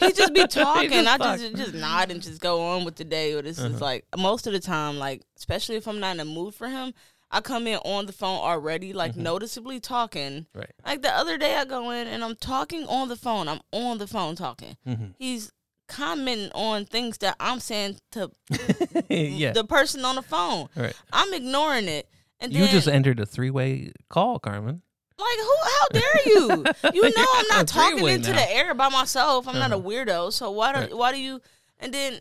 [0.00, 0.90] he just be talking.
[0.90, 1.38] just I talk.
[1.38, 3.32] just just nod and just go on with the day.
[3.34, 3.68] Or this Uh-huh.
[3.74, 6.68] is like most of the time, like especially if I'm not in the mood for
[6.68, 6.94] him,
[7.30, 9.22] I come in on the phone already, like Mm-hmm.
[9.22, 10.46] noticeably talking.
[10.54, 10.70] right.
[10.86, 13.48] Like the other day, I go in and I'm talking on the phone.
[13.48, 14.76] I'm on the phone talking.
[14.86, 15.14] Mhm.
[15.18, 15.52] He's
[15.88, 18.30] commenting on things that I'm saying to
[19.08, 19.52] yeah.
[19.52, 20.68] the person on the phone.
[20.76, 20.94] right.
[21.12, 22.08] I'm ignoring it.
[22.40, 24.82] And then, You just entered a three way call, Carmen.
[25.18, 25.54] Like who?
[25.64, 26.64] How dare you?
[26.94, 28.36] You know I'm not talking into now.
[28.36, 29.46] the air by myself.
[29.48, 29.88] I'm not a Uh-huh.
[29.88, 30.32] weirdo.
[30.32, 30.96] So why do Right.
[30.96, 31.40] why do you?
[31.80, 32.20] And then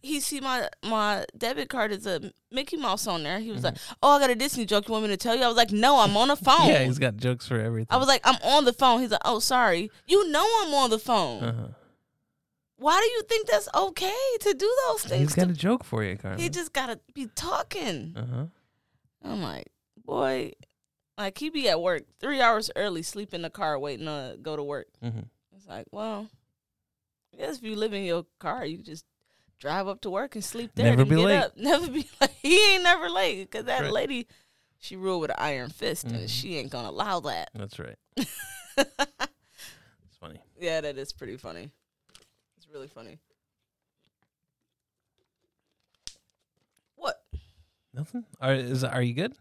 [0.00, 3.40] he see my my debit card is a Mickey Mouse on there.
[3.40, 4.86] He was like, "Oh, I got a Disney joke.
[4.88, 6.68] You want me to tell you?" I was like, "No, I'm on the phone." Mm-hmm.
[6.70, 7.88] Yeah, he's got jokes for everything.
[7.90, 9.90] I was like, "I'm on the phone." He's like, "Oh, sorry.
[10.06, 11.42] You know I'm on the phone.
[11.42, 11.66] uh-huh.
[12.76, 15.20] Why do you think that's okay to do those things?
[15.20, 16.38] He's got to- a joke for you, Carmen.
[16.38, 18.14] he just gotta be talking.
[18.16, 18.44] uh huh.
[19.24, 19.66] I'm like,
[20.04, 20.52] boy,
[21.18, 24.56] like he be at work three hours early, sleep in the car, waiting to go
[24.56, 24.86] to work.
[25.02, 25.20] hmm
[25.56, 26.28] It's like, well,
[27.34, 29.04] I guess if you live in your car, you just
[29.58, 30.86] drive up to work and sleep there.
[30.86, 31.38] Never be get late.
[31.38, 31.52] Up.
[31.56, 32.30] Never be late.
[32.40, 33.92] He ain't never late because that Right.
[33.92, 34.28] lady,
[34.78, 36.14] she ruled with an iron fist, Mhm.
[36.14, 37.50] and she ain't gonna allow that.
[37.54, 37.96] That's right.
[40.10, 40.40] It's funny.
[40.58, 41.70] yeah, that is pretty funny.
[42.56, 43.18] It's really funny.
[46.96, 47.22] What?
[47.94, 48.24] Nothing.
[48.40, 49.34] Are is are you good?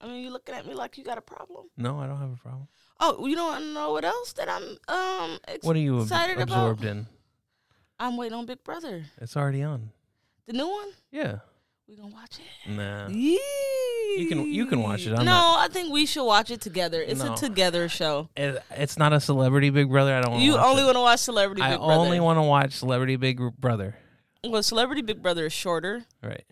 [0.00, 1.66] I mean, you looking at me like you got a problem.
[1.76, 2.68] No, I don't have a problem.
[3.00, 6.36] Oh, you don't know what else that I'm um ex- What are you ab- excited
[6.36, 6.48] about?
[6.48, 7.06] absorbed in?
[7.98, 9.90] I'm waiting on Big Brother, It's already on.
[10.46, 10.88] the new one.
[11.10, 11.40] Yeah.
[11.86, 12.70] We gonna watch it.
[12.70, 13.08] Nah.
[13.08, 15.10] You can- you can watch it.
[15.12, 17.02] I'm no, not- I think we should watch it together.
[17.02, 17.34] It's No.
[17.34, 18.28] a together show.
[18.36, 20.14] It, it's not a celebrity Big Brother.
[20.14, 20.40] I don't.
[20.40, 21.92] You watch only want to watch Celebrity I Big Brother.
[21.92, 23.96] I only want to watch Celebrity Big Brother.
[24.46, 26.04] well, Celebrity Big Brother is shorter.
[26.22, 26.44] Right.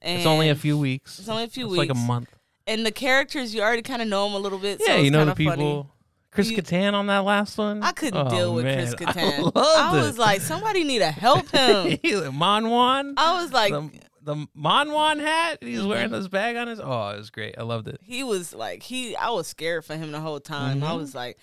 [0.00, 1.18] And It's only a few weeks.
[1.20, 1.78] It's only a few It's weeks.
[1.78, 2.28] like a month.
[2.72, 4.80] And the characters, you already kind of know them a little bit.
[4.80, 5.54] Yeah, so you know the people.
[5.56, 5.86] Funny.
[6.30, 7.82] Chris You- Kattan on that last one.
[7.82, 8.78] I couldn't Oh, deal with man.
[8.78, 9.52] Chris I Kattan.
[9.56, 10.02] I, it.
[10.02, 11.98] was like, somebody need to help him.
[12.32, 13.14] Monwan.
[13.18, 13.90] I was like, the
[14.22, 15.58] the Monwan hat.
[15.60, 15.88] He's Mhm.
[15.88, 16.80] wearing this bag on his.
[16.80, 17.56] Oh, it was great.
[17.58, 18.00] I loved it.
[18.02, 19.14] he was like, he.
[19.16, 20.82] I was scared for him the whole time.
[20.82, 20.98] I Mhm.
[20.98, 21.36] was like,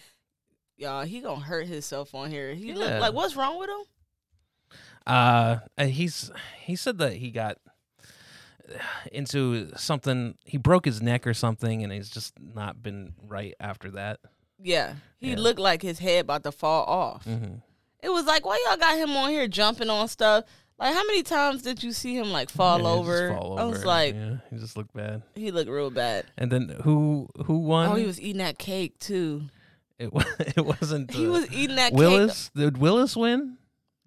[0.77, 2.55] y'all, he gonna hurt himself on here.
[2.55, 2.75] He Yeah.
[2.75, 3.83] looked like, what's wrong with him?
[5.05, 6.31] Uh, uh, he's
[6.63, 7.57] he said that he got
[9.11, 10.35] into something.
[10.45, 14.19] He broke his neck or something, and he's just not been right after that.
[14.61, 15.37] Yeah, he Yeah.
[15.39, 17.23] looked like his head about to fall off.
[17.25, 17.55] hmm
[18.01, 20.45] It was like, why y'all got him on here jumping on stuff?
[20.77, 23.33] Like, how many times did you see him like fall over?
[23.35, 25.23] Fall I was like, yeah, he just looked bad.
[25.35, 26.25] he looked real bad.
[26.37, 27.89] And then who who won?
[27.91, 29.43] Oh, he was eating that cake too.
[29.97, 31.11] It wa- it wasn't.
[31.11, 31.97] He was eating that cake.
[31.99, 32.49] Willis.
[32.55, 33.57] Did Willis win,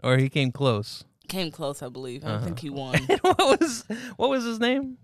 [0.03, 1.05] or he came close?
[1.33, 2.25] Came close, I believe.
[2.25, 2.45] I don't Uh-huh.
[2.45, 2.99] think he won.
[3.23, 3.85] what was
[4.17, 4.99] what was his name?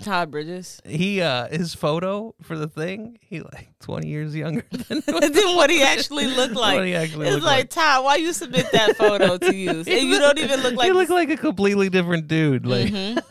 [0.00, 0.80] Todd Bridges.
[0.86, 3.18] He uh his photo for the thing.
[3.20, 6.76] He like twenty years younger than And then what he actually looked like.
[6.76, 7.70] what he actually It's looked like, like.
[7.70, 9.86] Todd, why you submit that photo to use?
[9.88, 12.64] And you don't even look like he looked this- like a completely different dude.
[12.64, 13.22] Like Mhm.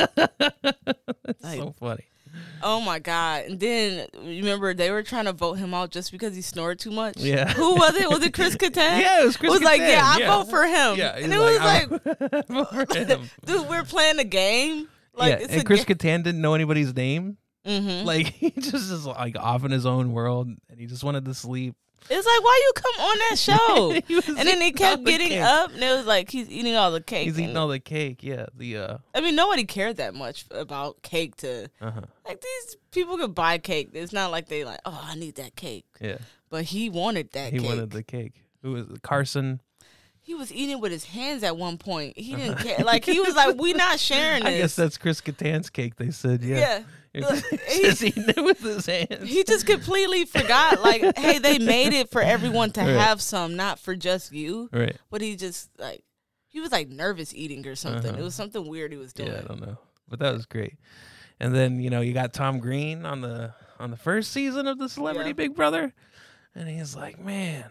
[1.28, 2.04] it's Like- so funny.
[2.63, 3.45] Oh my god!
[3.45, 6.91] And then remember they were trying to vote him out just because he snored too
[6.91, 7.17] much.
[7.17, 7.54] Yeah.
[7.54, 8.10] Who was it?
[8.10, 9.00] Was it Chris Kattan?
[9.02, 9.50] Yeah, it was Chris.
[9.52, 10.36] It was like, yeah, I yeah.
[10.38, 10.95] vote for him.
[10.97, 12.00] Yeah, and it was "I'm-
[12.50, 12.89] like,
[13.45, 14.88] dude, we're playing a game.
[15.13, 17.38] Like, yeah, and Chris ga- Kattan didn't know anybody's name.
[17.65, 18.06] Mhm.
[18.06, 21.34] Like he just is like off in his own world, and he just wanted to
[21.34, 21.76] sleep.
[22.10, 23.38] It's like, why you come on that
[24.28, 24.38] show?
[24.38, 25.42] And then he kept the getting cake.
[25.42, 27.26] up, and it was like he's eating all the cake.
[27.26, 28.24] He's eating all the cake.
[28.24, 31.36] Yeah, the uh, I mean, nobody cared that much about cake.
[31.38, 33.90] To uh huh, like these people could buy cake.
[33.94, 35.86] It's not like they like, oh, I need that cake.
[36.00, 36.18] yeah.
[36.50, 37.52] But he wanted that.
[37.52, 37.54] Cake.
[37.54, 37.68] He cake.
[37.68, 38.34] wanted the cake.
[38.62, 39.02] Who was it?
[39.02, 39.60] Carson?
[40.22, 42.18] He was eating with his hands at one point.
[42.18, 42.80] He didn't care.
[42.86, 45.96] Like he was like, "We not sharing this." I guess that's Chris Kattan's cake.
[45.98, 46.58] They said, yeah.
[46.58, 46.84] yeah.
[47.22, 49.30] Look, He's just eating it with his hands.
[49.30, 50.82] He just completely forgot.
[50.82, 52.90] Like, hey, they made it for everyone to Right.
[52.98, 54.70] have some, not for just you.
[54.72, 54.96] right.
[55.10, 56.04] But he just like,
[56.48, 58.12] he was like nervous eating or something.
[58.12, 58.20] Uh-huh.
[58.22, 59.30] It was something weird he was doing.
[59.32, 59.78] Yeah, I don't know,
[60.08, 60.76] but that was great.
[61.40, 64.80] And then you know you got Tom Green on the on the first season of
[64.80, 65.34] the Celebrity Yeah.
[65.34, 65.94] Big Brother,
[66.56, 67.66] and he's like, man,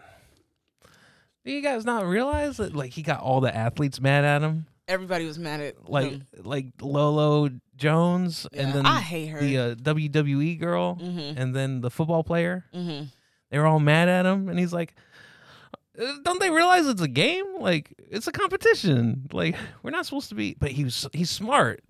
[1.43, 4.67] do you guys not realize that like he got all the athletes mad at him,
[4.87, 6.25] Everybody was mad at like him.
[6.43, 9.39] like Lolo Jones, Yeah, and then I hate her.
[9.39, 11.37] the uh, WWE girl, mm-hmm.
[11.39, 12.65] and then the football player.
[12.73, 13.05] Mm-hmm.
[13.51, 14.93] They were all mad at him, and he's like.
[15.99, 17.45] "Uh, Don't they realize it's a game?
[17.59, 19.27] Like it's a competition.
[19.33, 20.55] Like we're not supposed to be.
[20.57, 21.81] But he was he's smart.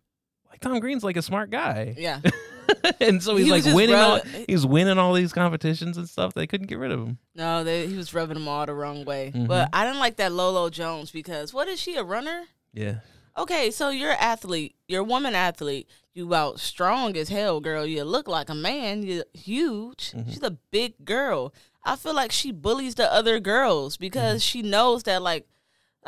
[0.50, 1.94] Like Tom Green's like a smart guy.
[1.98, 2.22] Yeah.
[3.00, 6.34] and so he's He like winning all he's winning all these competitions and stuff.
[6.34, 7.18] They couldn't get rid of him.
[7.36, 9.32] No, they, he was rubbing them all the wrong way.
[9.36, 9.48] Mhm.
[9.48, 12.44] But I didn't like that Lolo Jones because what is she a runner?
[12.78, 13.00] Yeah.
[13.38, 14.76] Okay, so you're an athlete.
[14.88, 15.88] You're a woman athlete.
[16.14, 17.86] You out strong as hell, girl.
[17.86, 19.04] You look like a man.
[19.04, 20.12] You're huge.
[20.12, 20.30] Mm-hmm.
[20.32, 21.54] She's a big girl.
[21.84, 24.60] I feel like she bullies the other girls because Mm-hmm.
[24.60, 25.46] she knows that like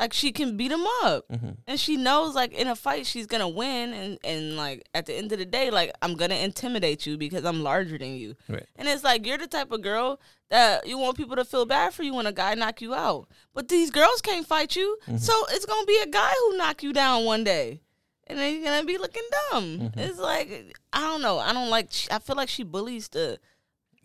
[0.00, 1.28] like she can beat them up.
[1.28, 1.58] Mhm.
[1.66, 5.14] And she knows like in a fight she's gonna win and, and like at the
[5.14, 8.34] end of the day, like I'm gonna intimidate you because I'm larger than you.
[8.48, 8.66] Right.
[8.76, 11.92] And it's like you're the type of girl that you want people to feel bad
[11.94, 13.28] for you when a guy knock you out.
[13.54, 14.98] But these girls can't fight you.
[15.18, 17.82] So it's gonna be a guy who knock you down one day.
[18.26, 19.92] And then you're gonna be looking dumb.
[19.96, 21.38] It's like I don't know.
[21.38, 23.38] I don't like I feel like she bullies the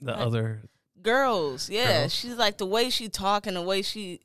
[0.02, 0.64] The other
[1.02, 1.70] girls.
[1.70, 2.02] Yeah.
[2.02, 2.14] Girls.
[2.14, 4.20] She's like the way she talk and the way she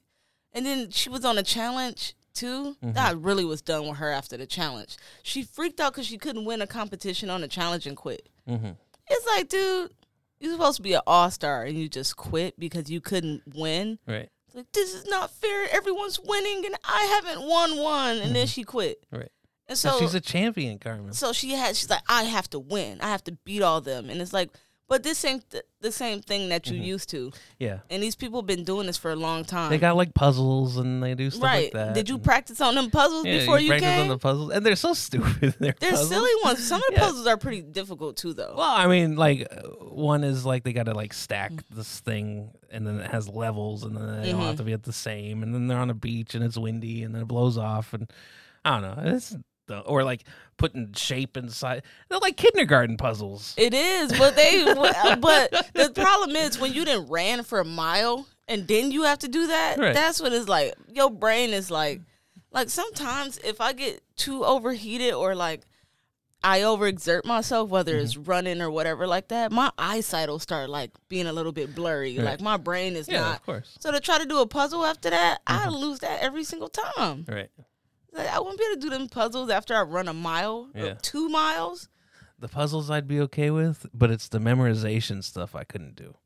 [0.53, 2.77] and then she was on a challenge too.
[2.83, 2.93] Mm-hmm.
[2.93, 4.97] That really was done with her after the challenge.
[5.23, 8.29] She freaked out because she couldn't win a competition on a challenge and quit.
[8.49, 8.77] Mhm.
[9.09, 9.93] It's like, dude,
[10.39, 13.99] you're supposed to be an all star and you just quit because you couldn't win.
[14.07, 15.69] right, It's like this is not fair.
[15.73, 18.19] Everyone's winning and I haven't won one.
[18.19, 19.05] And then she quit.
[19.11, 19.31] right.
[19.69, 21.13] And So so she's a champion, Carmen.
[21.13, 24.11] so she had she's like i have to win i have to beat all them
[24.11, 24.51] and it's like
[24.91, 28.41] but this ain't th- the same thing that you used to Yeah, and these people
[28.43, 29.71] have been doing this for a long time Mm-hmm.
[29.71, 31.95] they got like puzzles and they do stuff right like that.
[31.95, 34.67] did you practice on them puzzles Yeah, before you, practice came on the puzzles, and
[34.67, 35.55] they're so stupid.
[35.61, 36.09] They're, puzzles.
[36.11, 37.01] silly ones some of the Yeah.
[37.07, 40.73] puzzles are pretty difficult too though Well, I mean, like uh, one is like they
[40.75, 44.39] got to like stack this thing, and then it has levels, and then they all
[44.41, 44.47] Mm-hmm.
[44.49, 47.03] have to be at the same, and then they're on a beach and it's windy,
[47.05, 48.11] and then it blows off, and
[48.65, 49.15] I don't know.
[49.15, 49.35] It's
[49.71, 50.25] or like
[50.57, 51.83] putting shape inside.
[52.09, 53.55] They're like kindergarten puzzles.
[53.57, 54.65] it is but they
[55.21, 59.19] but the problem is when you didn't ran for a mile and then you have
[59.21, 59.95] to do that Right.
[59.95, 62.01] that's what it's like your brain is like
[62.51, 65.63] like sometimes if i get too overheated or like
[66.43, 68.25] I overexert myself, whether it's Mm-hmm.
[68.31, 72.17] running or whatever like that, my eyesight will start like being a little bit blurry.
[72.17, 72.25] Right.
[72.25, 73.37] Like my brain is Yeah, not.
[73.41, 73.77] of course.
[73.79, 75.75] So to try to do a puzzle after that, I Mm-hmm.
[75.75, 77.27] lose that every single time.
[77.29, 77.51] Right.
[78.13, 80.83] Like, I wouldn't be able to do them puzzles after I run a mile Yeah.
[80.83, 81.89] or two miles.
[82.39, 86.17] The puzzles I'd be okay with, but it's the memorization stuff I couldn't do.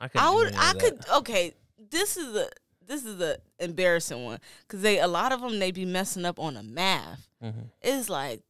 [0.00, 0.26] I couldn't.
[0.26, 0.48] I would.
[0.48, 1.04] of I could.
[1.16, 1.54] Okay,
[1.90, 2.48] this is a
[2.86, 6.38] this is a embarrassing one because they a lot of them they be messing up
[6.38, 7.26] on the math.
[7.42, 7.70] Mhm.
[7.80, 8.42] It's like,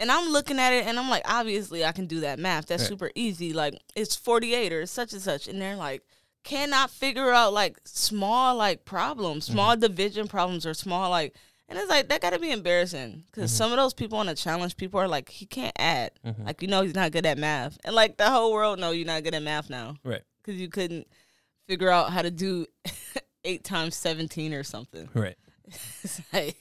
[0.00, 2.66] and I'm looking at it and I'm like, obviously I can do that math.
[2.66, 2.88] That's Right.
[2.88, 3.52] super easy.
[3.52, 6.02] Like it's 48 or such and such, and they're like
[6.44, 9.52] cannot figure out like small like problems, Mm-hmm.
[9.54, 11.34] small division problems or small like.
[11.68, 13.56] And it's like that got to be embarrassing because Mm-hmm.
[13.58, 16.12] some of those people on the challenge, people are like, he can't add,
[16.44, 19.06] like you know he's not good at math, and like the whole world know you're
[19.06, 20.22] not good at math now Right.
[20.42, 21.06] because you couldn't
[21.66, 22.66] figure out how to do
[23.44, 25.08] eight times seventeen or something.
[25.14, 25.36] Right.
[26.02, 26.56] It's like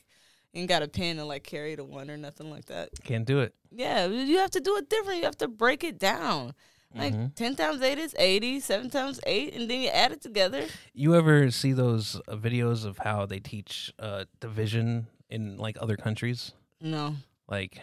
[0.51, 2.89] you ain't got a pen to like carry the one or nothing like that.
[3.05, 3.53] Can't do it.
[3.71, 5.19] Yeah, you have to do it different.
[5.19, 6.53] You have to break it down.
[6.95, 7.27] Like Mm-hmm.
[7.35, 8.59] ten times eight is eighty.
[8.59, 10.65] Seven times eight, and then you add it together.
[10.93, 15.97] You ever see those uh, videos of how they teach uh, division in like other
[15.97, 16.53] countries?
[16.81, 17.15] No,
[17.49, 17.79] Like,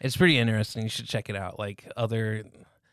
[0.00, 0.82] it's pretty interesting.
[0.82, 1.58] You should check it out.
[1.58, 2.44] Like other,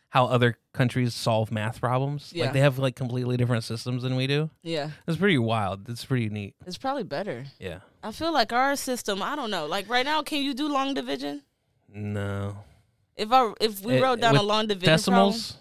[0.10, 2.32] how other countries solve math problems.
[2.34, 2.46] Yeah.
[2.46, 4.50] Like they have like completely different systems than we do.
[4.64, 5.90] yeah, It's pretty wild.
[5.90, 6.56] It's pretty neat.
[6.66, 7.46] it's probably better.
[7.60, 7.80] Yeah.
[8.04, 9.22] I feel like our system.
[9.24, 9.66] I don't know.
[9.66, 11.44] Like right now, can you do long division?
[11.90, 12.58] No.
[13.18, 15.58] If I if we Eh, wrote down a long division Decimals.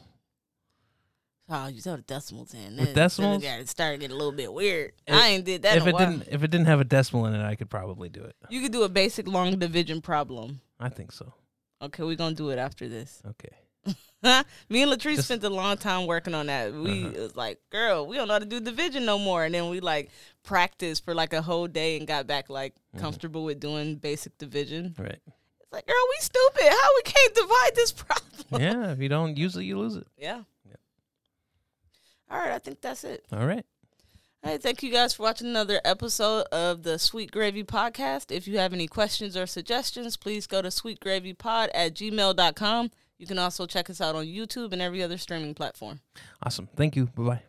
[1.48, 2.76] problem, oh, you throw the decimals in.
[2.76, 3.42] With Then- decimals?
[3.42, 4.92] then it started getting a little bit weird.
[5.06, 6.10] If- I ain't did that If it while.
[6.10, 8.36] didn't, if it didn't have a decimal in it, I could probably do it.
[8.50, 10.60] You could do a basic long division problem.
[10.78, 11.32] I think so.
[11.80, 13.22] Okay, we're gonna do it after this.
[13.26, 13.48] Okay.
[14.68, 16.74] Me and Latrice Just- spent a long time working on that.
[16.74, 19.44] We it was like, girl, we don't know how to do division no more.
[19.44, 20.10] And then we like
[20.42, 22.98] practiced for like a whole day and got back like mm-hmm.
[22.98, 24.94] comfortable with doing basic division.
[24.98, 25.20] Right.
[25.76, 26.68] Like, girl, we stupid.
[26.70, 28.62] How we can't divide this problem?
[28.62, 28.90] yeah.
[28.92, 30.06] If you don't use it, you lose it.
[30.16, 30.42] Yeah.
[30.66, 30.76] Yeah.
[32.30, 33.26] All right, I think that's it.
[33.30, 33.64] All right.
[34.42, 38.30] All right, thank you guys for watching another episode of the Sweet Gravy Podcast.
[38.30, 42.90] If you have any questions or suggestions, please go to sweetgravypod at gmail.com.
[43.18, 46.00] You can also check us out on YouTube and every other streaming platform.
[46.42, 46.68] Awesome.
[46.74, 47.06] Thank you.
[47.06, 47.42] Bye bye.